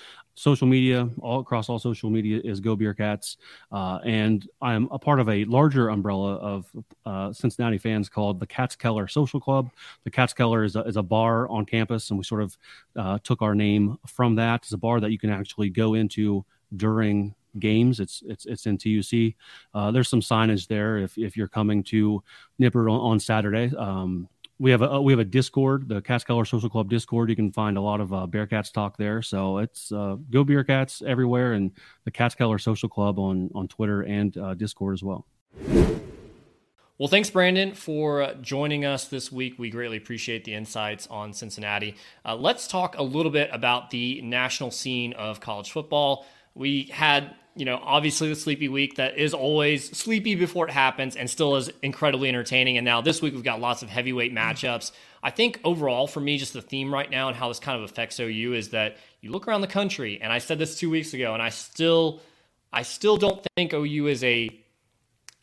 [0.42, 3.38] social media all across all social media is go beer cats
[3.72, 6.66] uh, and i am a part of a larger umbrella of
[7.06, 9.72] uh, cincinnati fans called the Catskeller social club.
[10.04, 12.58] The Catskeller is a, is a bar on campus and we sort of
[12.96, 14.64] uh, took our name from that.
[14.64, 18.00] It's a bar that you can actually go into during games.
[18.00, 19.36] It's it's it's in tuc
[19.74, 22.24] uh, there's some signage there if, if you're coming to
[22.60, 23.76] Nippert on, on saturday.
[23.76, 24.30] Um,
[24.62, 27.32] we have a we have a Discord, the Cats Social Club Discord.
[27.32, 29.24] You can find a lot of uh, Bearcats talk there.
[29.24, 31.72] So it's uh, go Bearcats everywhere, and
[32.06, 35.26] the Cats Social Club on on Twitter and uh, Discord as well.
[37.00, 39.58] Well, thanks, Brandon, for joining us this week.
[39.58, 41.96] We greatly appreciate the insights on Cincinnati.
[42.24, 46.28] Uh, let's talk a little bit about the national scene of college football.
[46.56, 51.16] We had you know, obviously the sleepy week that is always sleepy before it happens
[51.18, 52.78] and still is incredibly entertaining.
[52.78, 54.92] And now this week we've got lots of heavyweight matchups.
[55.22, 57.90] I think overall for me, just the theme right now and how this kind of
[57.90, 61.14] affects OU is that you look around the country, and I said this two weeks
[61.14, 62.22] ago, and I still,
[62.72, 64.50] I still don't think OU is a,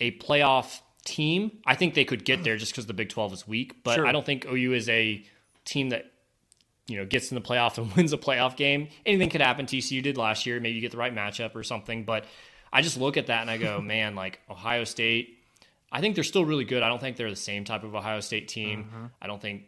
[0.00, 1.58] a playoff team.
[1.66, 4.06] I think they could get there just because the Big 12 is weak, but sure.
[4.06, 5.24] I don't think OU is a
[5.64, 6.10] team that
[6.88, 8.88] you know, gets in the playoff and wins a playoff game.
[9.06, 9.66] Anything could happen.
[9.66, 10.58] TCU did last year.
[10.58, 12.04] Maybe you get the right matchup or something.
[12.04, 12.24] But
[12.72, 15.38] I just look at that and I go, man, like Ohio State,
[15.92, 16.82] I think they're still really good.
[16.82, 18.84] I don't think they're the same type of Ohio State team.
[18.84, 19.06] Mm-hmm.
[19.22, 19.64] I don't think,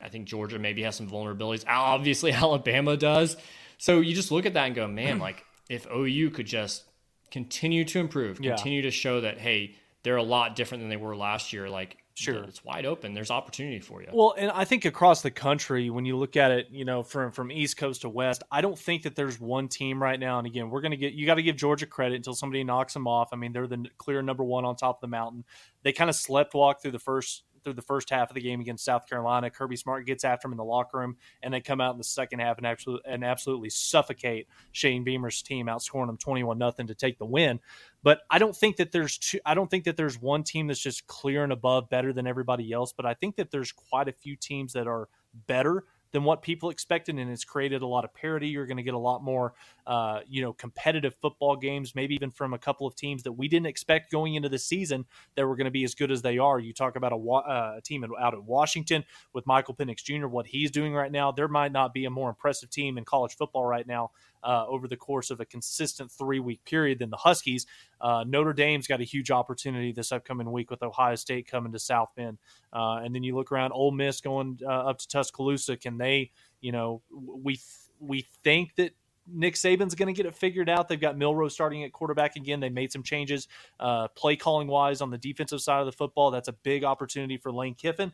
[0.00, 1.64] I think Georgia maybe has some vulnerabilities.
[1.68, 3.36] Obviously, Alabama does.
[3.78, 6.84] So you just look at that and go, man, like if OU could just
[7.30, 8.88] continue to improve, continue yeah.
[8.88, 11.68] to show that, hey, they're a lot different than they were last year.
[11.68, 12.44] Like Sure.
[12.44, 13.12] It's wide open.
[13.12, 14.08] There's opportunity for you.
[14.10, 17.30] Well, and I think across the country, when you look at it, you know, from
[17.30, 20.38] from East Coast to West, I don't think that there's one team right now.
[20.38, 22.94] And again, we're going to get you got to give Georgia credit until somebody knocks
[22.94, 23.28] them off.
[23.34, 25.44] I mean, they're the clear number one on top of the mountain.
[25.82, 28.60] They kind of slept walk through the first through the first half of the game
[28.60, 29.50] against South Carolina.
[29.50, 32.04] Kirby Smart gets after him in the locker room, and they come out in the
[32.04, 36.86] second half and absolutely and absolutely suffocate Shane Beamer's team, outscoring them twenty one nothing
[36.86, 37.58] to take the win.
[38.04, 40.78] But I don't think that there's two, I don't think that there's one team that's
[40.78, 42.92] just clear and above better than everybody else.
[42.92, 45.08] But I think that there's quite a few teams that are
[45.48, 48.48] better than what people expected, and it's created a lot of parity.
[48.48, 49.54] You're going to get a lot more,
[49.86, 53.48] uh, you know, competitive football games, maybe even from a couple of teams that we
[53.48, 55.04] didn't expect going into the season
[55.34, 56.58] that were going to be as good as they are.
[56.58, 60.26] You talk about a, uh, a team out of Washington with Michael Penix Jr.
[60.26, 63.36] What he's doing right now, there might not be a more impressive team in college
[63.36, 64.10] football right now
[64.42, 67.66] uh, over the course of a consistent three week period than the Huskies.
[68.00, 71.78] Uh, Notre Dame's got a huge opportunity this upcoming week with Ohio State coming to
[71.78, 72.38] South Bend.
[72.72, 75.76] Uh, and then you look around Ole Miss going uh, up to Tuscaloosa.
[75.76, 76.30] Can they,
[76.60, 77.60] you know, we,
[78.00, 78.92] we think that
[79.28, 80.88] Nick Saban's going to get it figured out.
[80.88, 82.60] They've got Milroe starting at quarterback again.
[82.60, 83.48] They made some changes,
[83.80, 86.30] uh, play calling wise on the defensive side of the football.
[86.30, 88.12] That's a big opportunity for Lane Kiffin.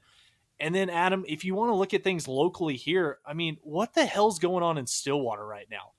[0.60, 3.94] And then, Adam, if you want to look at things locally here, I mean, what
[3.94, 5.92] the hell's going on in Stillwater right now?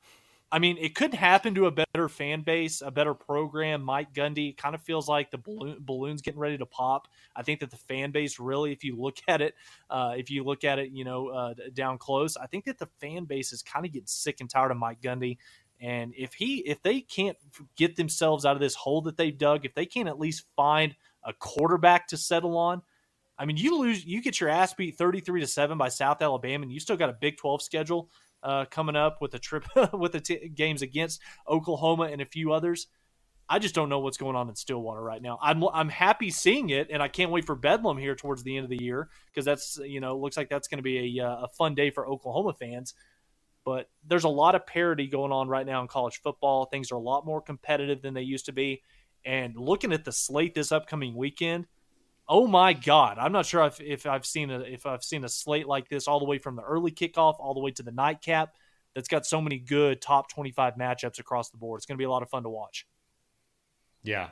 [0.53, 3.81] I mean, it could happen to a better fan base, a better program.
[3.81, 7.07] Mike Gundy kind of feels like the balloon, balloon's getting ready to pop.
[7.35, 9.55] I think that the fan base really, if you look at it,
[9.89, 12.87] uh, if you look at it, you know, uh, down close, I think that the
[13.01, 15.39] fan base is kind of getting sick and tired of Mike Gundy.
[15.81, 17.35] And if he, if they can't
[17.75, 20.95] get themselves out of this hole that they've dug, if they can't at least find
[21.23, 22.83] a quarterback to settle on,
[23.39, 26.61] I mean, you lose, you get your ass beat thirty-three to seven by South Alabama,
[26.61, 28.11] and you still got a Big Twelve schedule
[28.43, 32.51] uh, coming up with a trip with the t- games against Oklahoma and a few
[32.51, 32.87] others.
[33.49, 35.37] I just don't know what's going on in Stillwater right now.
[35.41, 38.63] I'm I'm happy seeing it, and I can't wait for Bedlam here towards the end
[38.63, 41.43] of the year because that's you know looks like that's going to be a, uh,
[41.43, 42.93] a fun day for Oklahoma fans.
[43.65, 46.65] But there's a lot of parity going on right now in college football.
[46.65, 48.81] Things are a lot more competitive than they used to be.
[49.25, 51.67] And looking at the slate this upcoming weekend,
[52.27, 55.29] oh my god i'm not sure if, if i've seen a if i've seen a
[55.29, 57.91] slate like this all the way from the early kickoff all the way to the
[57.91, 58.55] nightcap
[58.95, 62.05] that's got so many good top 25 matchups across the board it's going to be
[62.05, 62.87] a lot of fun to watch
[64.03, 64.29] yeah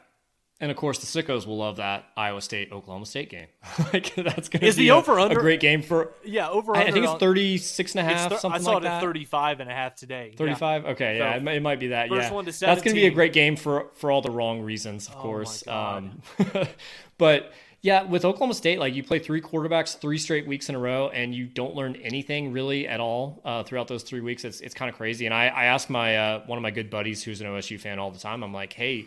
[0.62, 3.48] and of course, the sickos will love that Iowa State Oklahoma State game.
[3.94, 6.50] like that's going to is be the a, over under a great game for yeah
[6.50, 6.78] over.
[6.78, 8.30] I, I think it's 36 and a half.
[8.30, 10.36] Th- something I saw like it at 35 and a half today.
[10.38, 10.84] 35.
[10.84, 10.90] Yeah.
[10.92, 12.10] Okay, So, yeah, it might, it might be that.
[12.10, 14.30] first yeah, one to that's going to be a great game for for all the
[14.30, 15.68] wrong reasons, of Oh course.
[15.68, 16.22] Um,
[17.18, 17.52] but
[17.82, 21.10] yeah, with Oklahoma State, like you play three quarterbacks three straight weeks in a row,
[21.10, 24.46] and you don't learn anything really at all uh, throughout those three weeks.
[24.46, 25.26] It's it's kind of crazy.
[25.26, 27.98] And I I asked my uh, one of my good buddies who's an OSU fan
[28.00, 28.44] all the time.
[28.44, 29.06] I'm like, hey.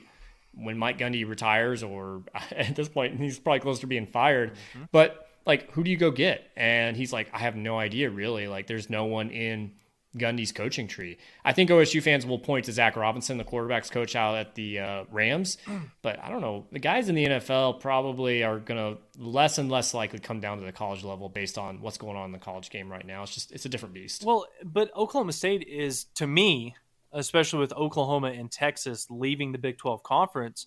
[0.57, 2.23] When Mike Gundy retires, or
[2.53, 4.85] at this point, he's probably close to being fired, Mm-hmm.
[4.93, 6.49] but like, who do you go get?
[6.57, 8.47] And he's like, I have no idea, really.
[8.47, 9.73] Like, there's no one in
[10.17, 11.19] Gundy's coaching tree.
[11.45, 14.79] I think OSU fans will point to Zach Robinson, the quarterback's coach out at the
[14.79, 15.59] uh, Rams,
[16.03, 16.67] but I don't know.
[16.71, 20.59] The guys in the NFL probably are going to less and less likely come down
[20.59, 23.23] to the college level based on what's going on in the college game right now.
[23.23, 24.25] It's just it's a different beast.
[24.25, 26.77] Well, but Oklahoma State is to me,
[27.13, 30.67] especially with Oklahoma and Texas leaving the Big 12 conference,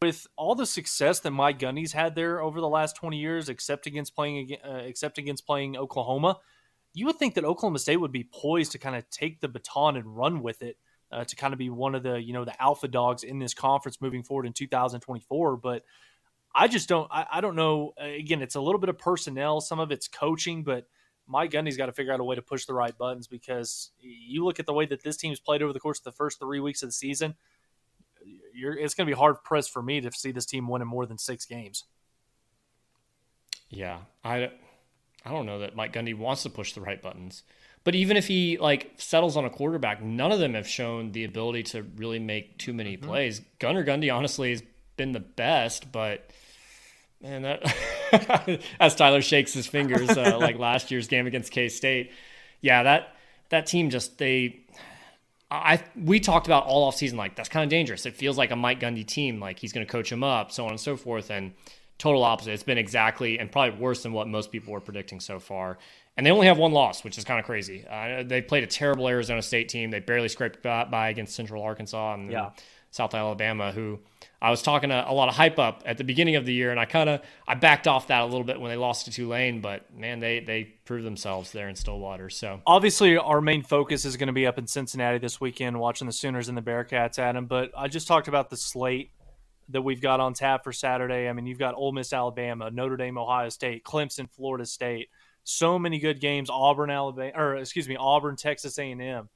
[0.00, 3.86] with all the success that Mike Gundy's had there over the last 20 years, except
[3.86, 6.38] against playing uh, except against playing Oklahoma,
[6.94, 9.96] you would think that Oklahoma State would be poised to kind of take the baton
[9.96, 10.76] and run with it
[11.10, 13.54] uh, to kind of be one of the you know the alpha dogs in this
[13.54, 15.56] conference moving forward in 2024.
[15.56, 15.84] But
[16.54, 17.92] I just don't I, I don't know.
[17.98, 20.86] Again, it's a little bit of personnel, some of it's coaching, but
[21.26, 24.44] Mike Gundy's got to figure out a way to push the right buttons because you
[24.44, 26.60] look at the way that this team's played over the course of the first three
[26.60, 27.34] weeks of the season.
[28.54, 31.18] It's going to be hard pressed for me to see this team winning more than
[31.18, 31.84] six games.
[33.68, 34.50] Yeah, I,
[35.24, 37.42] I don't know that Mike Gundy wants to push the right buttons.
[37.84, 41.24] But even if he like settles on a quarterback, none of them have shown the
[41.24, 43.08] ability to really make too many Mm-hmm.
[43.08, 43.40] plays.
[43.58, 44.62] Gunnar Gundy honestly has
[44.96, 46.30] been the best, but
[47.20, 52.12] man, that as Tyler shakes his fingers uh, like last year's game against K State,
[52.60, 53.16] yeah, that
[53.48, 54.60] that team just they.
[55.50, 58.06] I we talked about all off season like that's kind of dangerous.
[58.06, 60.64] It feels like a Mike Gundy team, like he's going to coach him up, so
[60.64, 61.30] on and so forth.
[61.30, 61.52] And
[61.98, 62.52] total opposite.
[62.52, 65.78] It's been exactly and probably worse than what most people were predicting so far.
[66.16, 67.86] And they only have one loss, which is kind of crazy.
[67.88, 69.90] Uh, they played a terrible Arizona State team.
[69.90, 72.50] They barely scraped by against Central Arkansas and Yeah.
[72.90, 74.00] South Alabama, who
[74.42, 76.70] I was talking a, a lot of hype up at the beginning of the year,
[76.70, 79.10] and I kind of I backed off that a little bit when they lost to
[79.10, 79.62] Tulane.
[79.62, 82.28] But man, they they proved themselves there in Stillwater.
[82.28, 86.06] So Obviously, our main focus is going to be up in Cincinnati this weekend, watching
[86.06, 87.46] the Sooners and the Bearcats, Adam.
[87.46, 89.10] But I just talked about the slate
[89.72, 91.28] that we've got on tap for Saturday.
[91.28, 95.08] I mean, you've got Ole Miss, Alabama, Notre Dame, Ohio State, Clemson, Florida State.
[95.44, 96.48] So many good games.
[96.50, 99.28] Auburn, Alabama, or excuse me, Auburn, Texas A&M.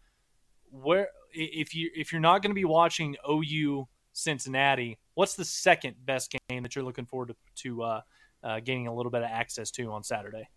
[0.70, 5.96] Where if you if you're not going to be watching OU Cincinnati, what's the second
[6.04, 8.00] best game that you're looking forward to, to uh,
[8.42, 10.48] uh, gaining a little bit of access to on Saturday?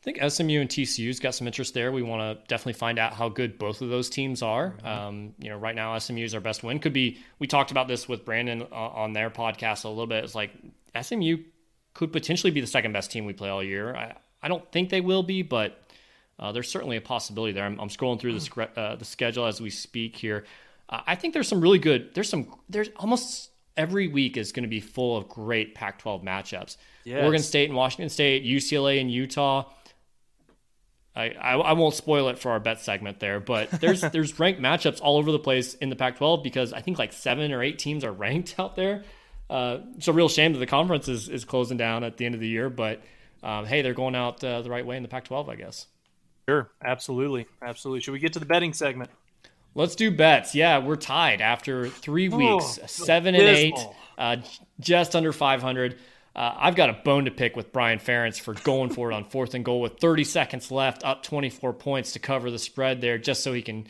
[0.00, 1.92] I think SMU and TCU's got some interest there.
[1.92, 4.74] We want to definitely find out how good both of those teams are.
[4.82, 6.78] Um, you know, right now SMU is our best win.
[6.78, 7.18] Could be.
[7.38, 10.24] We talked about this with Brandon uh, on their podcast a little bit.
[10.24, 10.52] It's like
[10.98, 11.38] SMU
[11.92, 13.94] could potentially be the second best team we play all year.
[13.94, 15.82] I, I don't think they will be, but
[16.38, 17.66] uh, there's certainly a possibility there.
[17.66, 20.46] I'm, I'm scrolling through the scre- uh, the schedule as we speak here.
[20.88, 22.14] Uh, I think there's some really good.
[22.14, 22.54] There's some.
[22.70, 26.78] There's almost every week is going to be full of great Pac-12 matchups.
[27.04, 27.22] Yes.
[27.22, 29.70] Oregon State and Washington State, UCLA and Utah
[31.14, 34.60] I, I, I won't spoil it for our bet segment there, but there's there's ranked
[34.60, 37.78] matchups all over the place in the Pac-12 because I think like seven or eight
[37.78, 39.04] teams are ranked out there.
[39.48, 42.36] Uh, it's a real shame that the conference is, is closing down at the end
[42.36, 43.02] of the year, but
[43.42, 45.86] um, hey, they're going out uh, the right way in the Pac-12, I guess.
[46.48, 48.00] Sure, absolutely, absolutely.
[48.00, 49.10] Should we get to the betting segment?
[49.74, 50.54] Let's do bets.
[50.54, 53.78] Yeah, we're tied after three weeks, oh, seven and eight,
[54.18, 54.36] uh,
[54.80, 55.96] just under 500.
[56.34, 59.24] Uh, I've got a bone to pick with Brian Ferentz for going for it on
[59.24, 63.18] fourth and goal with 30 seconds left, up 24 points to cover the spread there,
[63.18, 63.86] just so he can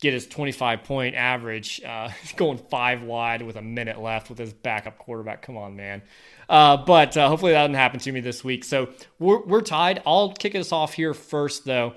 [0.00, 4.52] get his 25 point average, uh, going five wide with a minute left with his
[4.52, 5.42] backup quarterback.
[5.42, 6.02] Come on, man.
[6.48, 8.64] Uh, but uh, hopefully that doesn't happen to me this week.
[8.64, 10.02] So we're, we're tied.
[10.06, 11.94] I'll kick us off here first, though.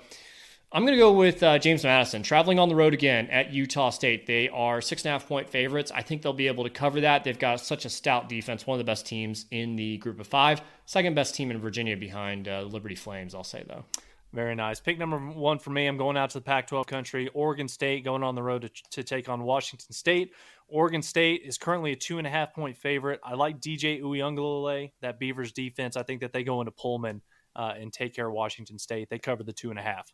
[0.71, 3.89] I'm going to go with uh, James Madison traveling on the road again at Utah
[3.89, 4.27] State.
[4.27, 5.91] They are six and a half point favorites.
[5.91, 7.23] I think they'll be able to cover that.
[7.23, 10.27] They've got such a stout defense, one of the best teams in the group of
[10.27, 13.83] five, second best team in Virginia behind uh, Liberty Flames, I'll say, though.
[14.31, 14.79] Very nice.
[14.79, 15.87] Pick number one for me.
[15.87, 17.29] I'm going out to the Pac 12 country.
[17.33, 20.33] Oregon State going on the road to, to take on Washington State.
[20.67, 23.19] Oregon State is currently a two and a half point favorite.
[23.23, 25.97] I like DJ Uiagalelei, that Beavers defense.
[25.97, 27.23] I think that they go into Pullman
[27.55, 29.09] uh, and take care of Washington State.
[29.09, 30.13] They cover the two and a half.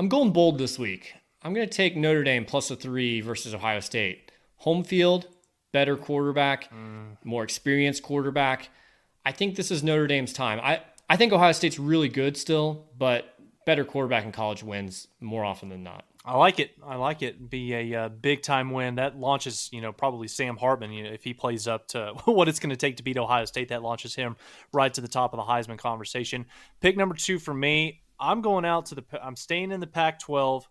[0.00, 1.12] I'm going bold this week.
[1.42, 4.32] I'm going to take Notre Dame plus a three versus Ohio State.
[4.60, 5.26] Home field,
[5.72, 7.18] better quarterback, mm.
[7.22, 8.70] more experienced quarterback.
[9.26, 10.58] I think this is Notre Dame's time.
[10.62, 10.80] I,
[11.10, 13.34] I think Ohio State's really good still, but
[13.66, 16.06] better quarterback in college wins more often than not.
[16.24, 16.70] I like it.
[16.82, 17.50] I like it.
[17.50, 20.92] Be a uh, big time win that launches, you know, probably Sam Hartman.
[20.92, 23.44] You know, if he plays up to what it's going to take to beat Ohio
[23.44, 24.36] State, that launches him
[24.72, 26.46] right to the top of the Heisman conversation.
[26.80, 28.00] Pick number two for me.
[28.20, 29.04] I'm going out to the.
[29.22, 30.64] I'm staying in the Pac-12.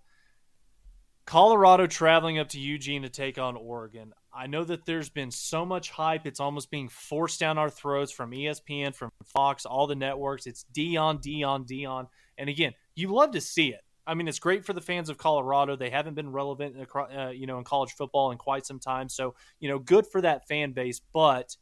[1.26, 4.14] Colorado traveling up to Eugene to take on Oregon.
[4.34, 8.12] I know that there's been so much hype; it's almost being forced down our throats
[8.12, 10.46] from ESPN, from Fox, all the networks.
[10.46, 13.82] It's Deion, Deion, Deion, and again, you love to see it.
[14.06, 15.76] I mean, it's great for the fans of Colorado.
[15.76, 19.08] They haven't been relevant, in, uh, you know, in college football in quite some time.
[19.08, 21.00] So, you know, good for that fan base.
[21.14, 21.56] But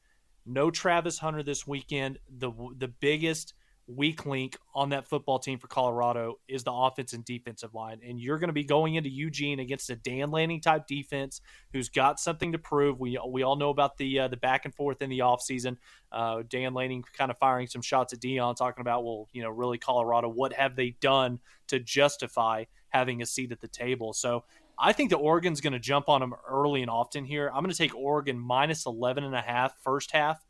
[0.46, 2.20] no Travis Hunter this weekend.
[2.38, 3.54] The the biggest
[3.88, 8.02] weak link on that football team for Colorado is the offense and defensive line.
[8.06, 11.90] And you're going to be going into Eugene against a Dan Lanning type defense who's
[11.90, 13.00] got something to prove.
[13.00, 15.78] We we all know about the uh, the back and forth in the offseason.
[16.12, 19.50] Uh, Dan Lanning kind of firing some shots at Deion, talking about, well, you know,
[19.50, 24.14] really Colorado, what have they done to justify having a seat at the table?
[24.14, 24.44] So
[24.78, 27.48] I think that Oregon's going to jump on them early and often here.
[27.48, 30.46] I'm going to take Oregon minus 11 and a half first half.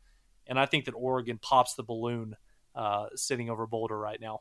[0.46, 2.36] And I think that Oregon pops the balloon
[2.78, 4.40] uh, sitting over Boulder right now.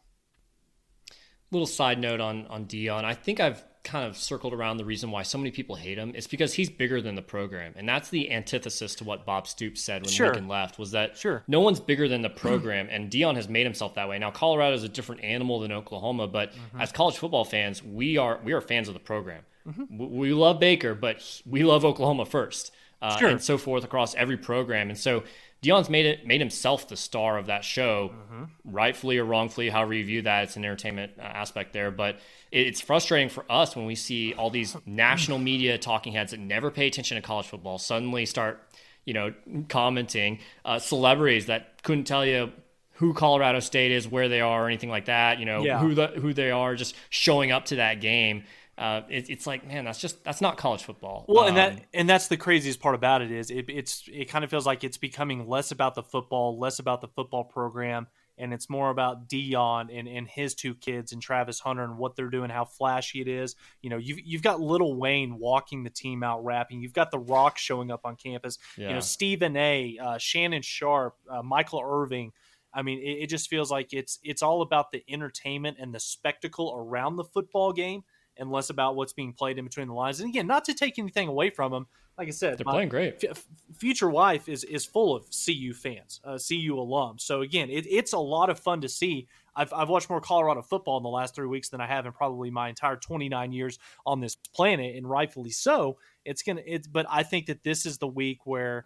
[1.49, 3.03] Little side note on on Deion.
[3.03, 6.11] I think I've kind of circled around the reason why so many people hate him.
[6.13, 9.81] It's because he's bigger than the program, and that's the antithesis to what Bob Stoops
[9.81, 10.27] said when sure.
[10.27, 10.77] Lincoln left.
[10.77, 14.09] Was that sure no one's bigger than the program, and Deion has made himself that
[14.09, 14.19] way.
[14.19, 16.81] Now Colorado is a different animal than Oklahoma, but mm-hmm.
[16.81, 19.43] as college football fans, we are we are fans of the program.
[19.65, 20.17] Mm-hmm.
[20.17, 23.29] We love Baker, but we love Oklahoma first, uh, sure.
[23.29, 24.89] and so forth across every program.
[24.89, 25.23] And so
[25.63, 28.43] Deion's made it made himself the star of that show, mm-hmm.
[28.63, 30.43] rightfully or wrongfully, however you view that.
[30.43, 32.19] It's an entertainment uh, aspect there, but
[32.51, 36.69] it's frustrating for us when we see all these national media talking heads that never
[36.69, 38.61] pay attention to college football suddenly start,
[39.05, 39.33] you know,
[39.67, 40.39] commenting.
[40.63, 42.51] Uh, celebrities that couldn't tell you
[42.93, 45.39] who Colorado State is, where they are, or anything like that.
[45.39, 45.79] You know, yeah.
[45.79, 48.43] who the who they are, just showing up to that game
[48.77, 51.71] uh, it, it's like man that's just that's not college football well um, and that
[51.73, 54.65] um, and that's the craziest part about it is it, it's it kind of feels
[54.65, 58.07] like it's becoming less about the football less about the football program
[58.37, 62.15] and it's more about Deion and, and his two kids and Travis Hunter and what
[62.15, 63.55] they're doing, how flashy it is.
[63.81, 66.81] You know, you've, you've got Lil Wayne walking the team out rapping.
[66.81, 68.59] You've got The Rock showing up on campus.
[68.77, 68.89] Yeah.
[68.89, 72.31] You know, Stephen A, uh, Shannon Sharpe, uh, Michael Irvin.
[72.73, 75.99] I mean, it, it just feels like it's it's all about the entertainment and the
[75.99, 78.03] spectacle around the football game
[78.39, 80.19] and less about what's being played in between the lines.
[80.19, 81.87] And again, not to take anything away from them.
[82.17, 83.23] Like I said, they're playing great.
[83.23, 83.45] F-
[83.77, 87.21] future wife is is full of CU fans, uh, CU alums.
[87.21, 89.27] So again, it, it's a lot of fun to see.
[89.55, 92.11] I've, I've watched more Colorado football in the last three weeks than I have in
[92.11, 95.97] probably my entire 29 years on this planet, and rightfully so.
[96.25, 96.61] It's gonna.
[96.65, 98.85] It's but I think that this is the week where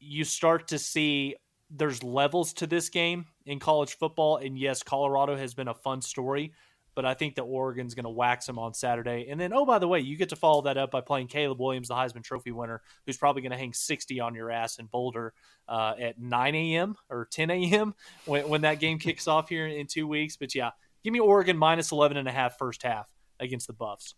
[0.00, 1.36] you start to see
[1.70, 6.02] there's levels to this game in college football, and yes, Colorado has been a fun
[6.02, 6.52] story
[6.94, 9.26] but I think that Oregon's going to wax them on Saturday.
[9.28, 11.60] And then, oh, by the way, you get to follow that up by playing Caleb
[11.60, 14.86] Williams, the Heisman Trophy winner, who's probably going to hang 60 on your ass in
[14.86, 15.32] Boulder
[15.68, 16.96] uh, at 9 a.m.
[17.08, 17.94] or 10 a.m.
[18.26, 20.36] When, when that game kicks off here in, in two weeks.
[20.36, 20.70] But yeah,
[21.02, 23.08] give me Oregon minus 11 and a half first half
[23.40, 24.14] against the Buffs.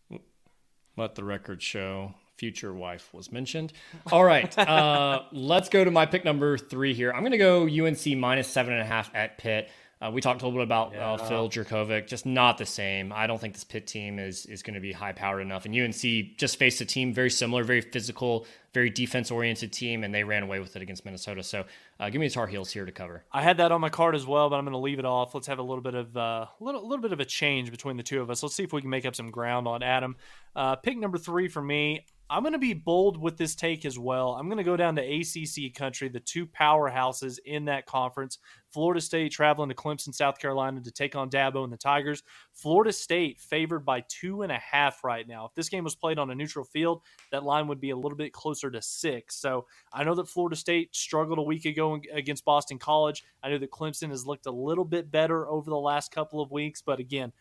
[0.97, 3.73] Let the record show future wife was mentioned.
[4.11, 7.13] All right, uh, let's go to my pick number three here.
[7.13, 9.71] I'm going to go UNC minus seven and a half at Pitt.
[10.01, 11.13] Uh, we talked a little bit about yeah.
[11.13, 13.13] uh, Phil Jurkovec, just not the same.
[13.13, 15.65] I don't think this Pitt team is is going to be high powered enough.
[15.67, 20.15] And UNC just faced a team very similar, very physical, very defense oriented team, and
[20.15, 21.43] they ran away with it against Minnesota.
[21.43, 21.65] So
[22.01, 23.25] uh, give me the Tar Heels here to cover.
[23.33, 25.35] I had that on my card as well, but I'm going to leave it off.
[25.35, 27.97] Let's have a little bit of a uh, little little bit of a change between
[27.97, 28.43] the two of us.
[28.43, 30.17] Let's see if we can make up some ground on Adam.
[30.55, 32.05] Uh, pick number three for me.
[32.31, 34.31] I'm going to be bold with this take as well.
[34.33, 38.39] I'm going to go down to ACC country, the two powerhouses in that conference.
[38.73, 42.23] Florida State traveling to Clemson, South Carolina to take on Dabo and the Tigers.
[42.55, 45.45] Florida State favored by two and a half right now.
[45.45, 48.17] If this game was played on a neutral field, that line would be a little
[48.17, 49.37] bit closer to six.
[49.37, 53.23] So I know that Florida State struggled a week ago against Boston College.
[53.43, 56.51] I know that Clemson has looked a little bit better over the last couple of
[56.51, 57.33] weeks, but again,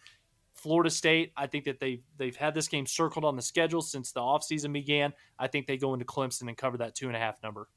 [0.54, 4.12] Florida State, I think that they've they've had this game circled on the schedule since
[4.12, 5.14] the offseason began.
[5.40, 7.68] I think they go into Clemson and cover that two and a half number.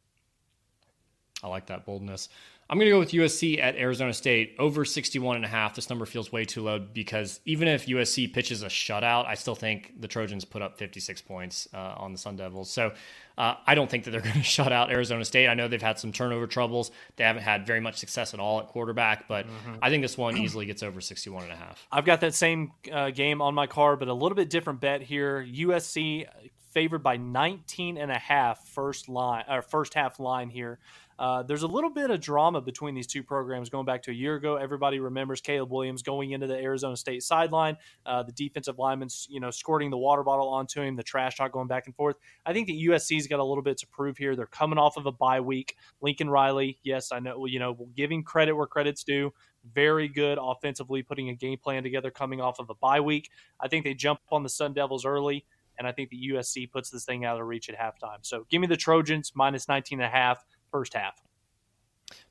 [1.42, 2.28] I like that boldness.
[2.68, 5.76] I'm going to go with USC at Arizona State over 61 and a half.
[5.76, 9.54] This number feels way too low because even if USC pitches a shutout, I still
[9.54, 12.70] think the Trojans put up 56 points uh, on the Sun Devils.
[12.70, 12.92] So
[13.39, 15.49] uh, I don't think that they're going to shut out Arizona State.
[15.49, 16.91] I know they've had some turnover troubles.
[17.16, 19.76] They haven't had very much success at all at quarterback, but mm-hmm.
[19.82, 21.87] I think this one easily gets over 61 and a half.
[21.93, 25.03] I've got that same uh, game on my card, but a little bit different bet
[25.03, 25.45] here.
[25.45, 26.26] USC
[26.72, 30.78] favored by 19 and a half first line or first half line here.
[31.18, 34.14] Uh, there's a little bit of drama between these two programs going back to a
[34.14, 34.57] year ago.
[34.57, 39.41] Everybody remembers Caleb Williams going into the Arizona State sideline, uh, the defensive lineman, you
[39.41, 42.16] know, squirting the water bottle onto him, the trash talk going back and forth.
[42.45, 44.36] I think that USC's got a little bit to prove here.
[44.36, 45.76] They're coming off of a bye week.
[46.00, 49.32] Lincoln Riley, yes, I know, you know, giving credit where credit's due.
[49.74, 53.30] Very good offensively, putting a game plan together coming off of a bye week.
[53.60, 55.44] I think they jump on the Sun Devils early
[55.78, 58.18] and I think the USC puts this thing out of reach at halftime.
[58.22, 61.22] So give me the Trojans minus 19 and a half first half.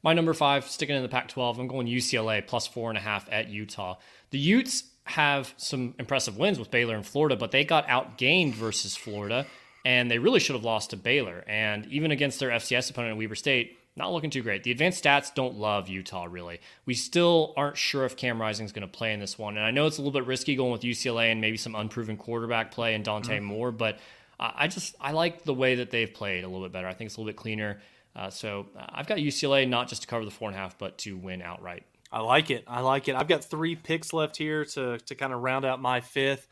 [0.02, 3.02] My number five, sticking in the Pac 12, I'm going UCLA plus four and a
[3.02, 3.98] half at Utah.
[4.30, 8.96] The Utes have some impressive wins with Baylor and Florida, but they got outgained versus
[8.96, 9.46] Florida,
[9.86, 11.46] and they really should have lost to Baylor.
[11.48, 14.64] And even against their FCS opponent at Weber State, not looking too great.
[14.64, 16.60] The advanced stats don't love Utah, really.
[16.86, 19.56] We still aren't sure if Cam Rising is going to play in this one.
[19.56, 22.18] And I know it's a little bit risky going with UCLA and maybe some unproven
[22.18, 23.46] quarterback play and Dante mm-hmm.
[23.46, 24.00] Moore, but
[24.38, 26.88] I just I like the way that they've played a little bit better.
[26.88, 27.80] I think it's a little bit cleaner.
[28.16, 30.78] Uh, so uh, I've got UCLA not just to cover the four and a half,
[30.78, 31.84] but to win outright.
[32.12, 32.64] I like it.
[32.68, 33.16] I like it.
[33.16, 36.48] I've got three picks left here to to kind of round out my fifth.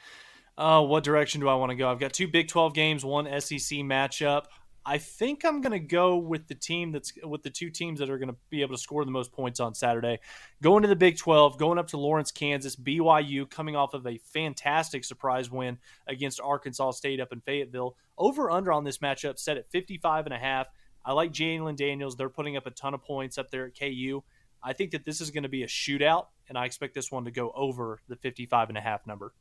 [0.58, 1.90] Uh, what direction do I want to go?
[1.90, 4.46] I've got two Big 12 games, one SEC matchup.
[4.86, 8.10] I think I'm going to go with the team that's with the two teams that
[8.10, 10.20] are going to be able to score the most points on Saturday.
[10.62, 14.18] Going to the Big 12, going up to Lawrence, Kansas, BYU coming off of a
[14.18, 15.78] fantastic surprise win
[16.08, 17.96] against Arkansas State up in Fayetteville.
[18.18, 20.68] Over under on this matchup set at 55 and a half.
[21.06, 22.18] I like Jalon Daniels.
[22.18, 24.22] They're putting up a ton of points up there at KU.
[24.62, 27.26] I think that this is going to be a shootout, and I expect this one
[27.26, 29.34] to go over the 55 and a half number.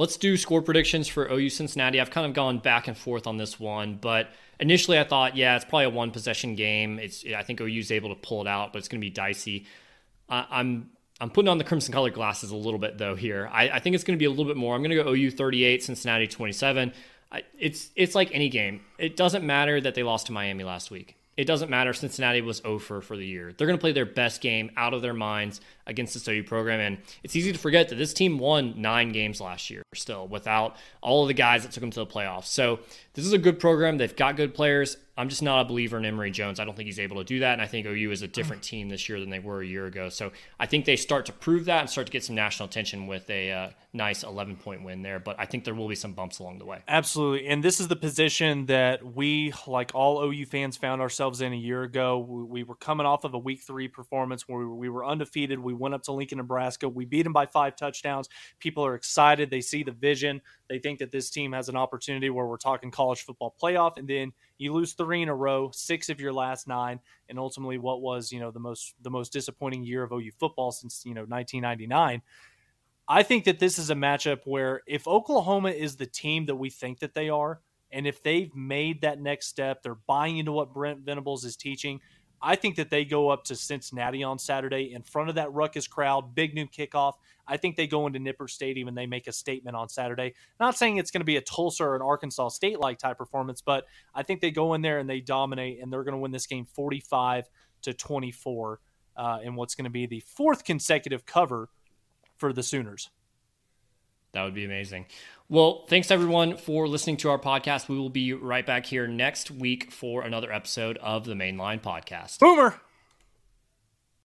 [0.00, 2.00] Let's do score predictions for OU Cincinnati.
[2.00, 5.56] I've kind of gone back and forth on this one, but initially I thought, yeah,
[5.56, 6.98] it's probably a one possession game.
[6.98, 9.66] It's I think OU's able to pull it out, but it's going to be dicey.
[10.28, 10.90] I'm
[11.20, 13.50] I'm putting on the crimson colored glasses a little bit though here.
[13.52, 14.74] I, I think it's going to be a little bit more.
[14.74, 16.92] I'm going to go OU 38, Cincinnati 27
[17.58, 18.80] it's it's like any game.
[18.98, 21.16] It doesn't matter that they lost to Miami last week.
[21.36, 21.92] It doesn't matter.
[21.92, 23.52] Cincinnati was over for the year.
[23.52, 26.80] They're going to play their best game out of their minds against the OU program,
[26.80, 30.76] and it's easy to forget that this team won nine games last year still without
[31.00, 32.46] all of the guys that took them to the playoffs.
[32.46, 32.80] So
[33.14, 33.98] this is a good program.
[33.98, 34.96] They've got good players.
[35.16, 36.60] I'm just not a believer in Emory Jones.
[36.60, 37.52] I don't think he's able to do that.
[37.52, 39.86] And I think OU is a different team this year than they were a year
[39.86, 40.08] ago.
[40.08, 43.06] So I think they start to prove that and start to get some national attention
[43.06, 45.18] with a uh, nice 11 point win there.
[45.18, 46.80] But I think there will be some bumps along the way.
[46.86, 47.48] Absolutely.
[47.48, 51.56] And this is the position that we, like all OU fans, found ourselves in a
[51.56, 52.18] year ago.
[52.18, 55.58] We were coming off of a week three performance where we were undefeated.
[55.58, 56.88] We went up to Lincoln, Nebraska.
[56.88, 58.28] We beat them by five touchdowns.
[58.58, 59.50] People are excited.
[59.50, 60.40] They see the vision.
[60.68, 64.06] They think that this team has an opportunity where we're talking college football playoff, and
[64.06, 68.02] then you lose three in a row, six of your last nine, and ultimately what
[68.02, 71.22] was you know the most the most disappointing year of OU football since you know
[71.22, 72.22] 1999.
[73.12, 76.70] I think that this is a matchup where if Oklahoma is the team that we
[76.70, 80.72] think that they are, and if they've made that next step, they're buying into what
[80.72, 81.98] Brent Venables is teaching.
[82.40, 85.88] I think that they go up to Cincinnati on Saturday in front of that ruckus
[85.88, 87.14] crowd, Big Noon kickoff.
[87.48, 90.34] I think they go into Nippert Stadium and they make a statement on Saturday.
[90.60, 93.60] Not saying it's going to be a Tulsa or an Arkansas State like type performance,
[93.60, 96.30] but I think they go in there and they dominate and they're going to win
[96.30, 97.48] this game 45
[97.82, 98.80] to 24
[99.16, 101.70] uh, in what's going to be the fourth consecutive cover
[102.40, 103.10] for the Sooners.
[104.32, 105.06] That would be amazing.
[105.48, 107.88] Well, thanks everyone for listening to our podcast.
[107.88, 112.38] We will be right back here next week for another episode of the Mainline Podcast.
[112.38, 112.80] Boomer.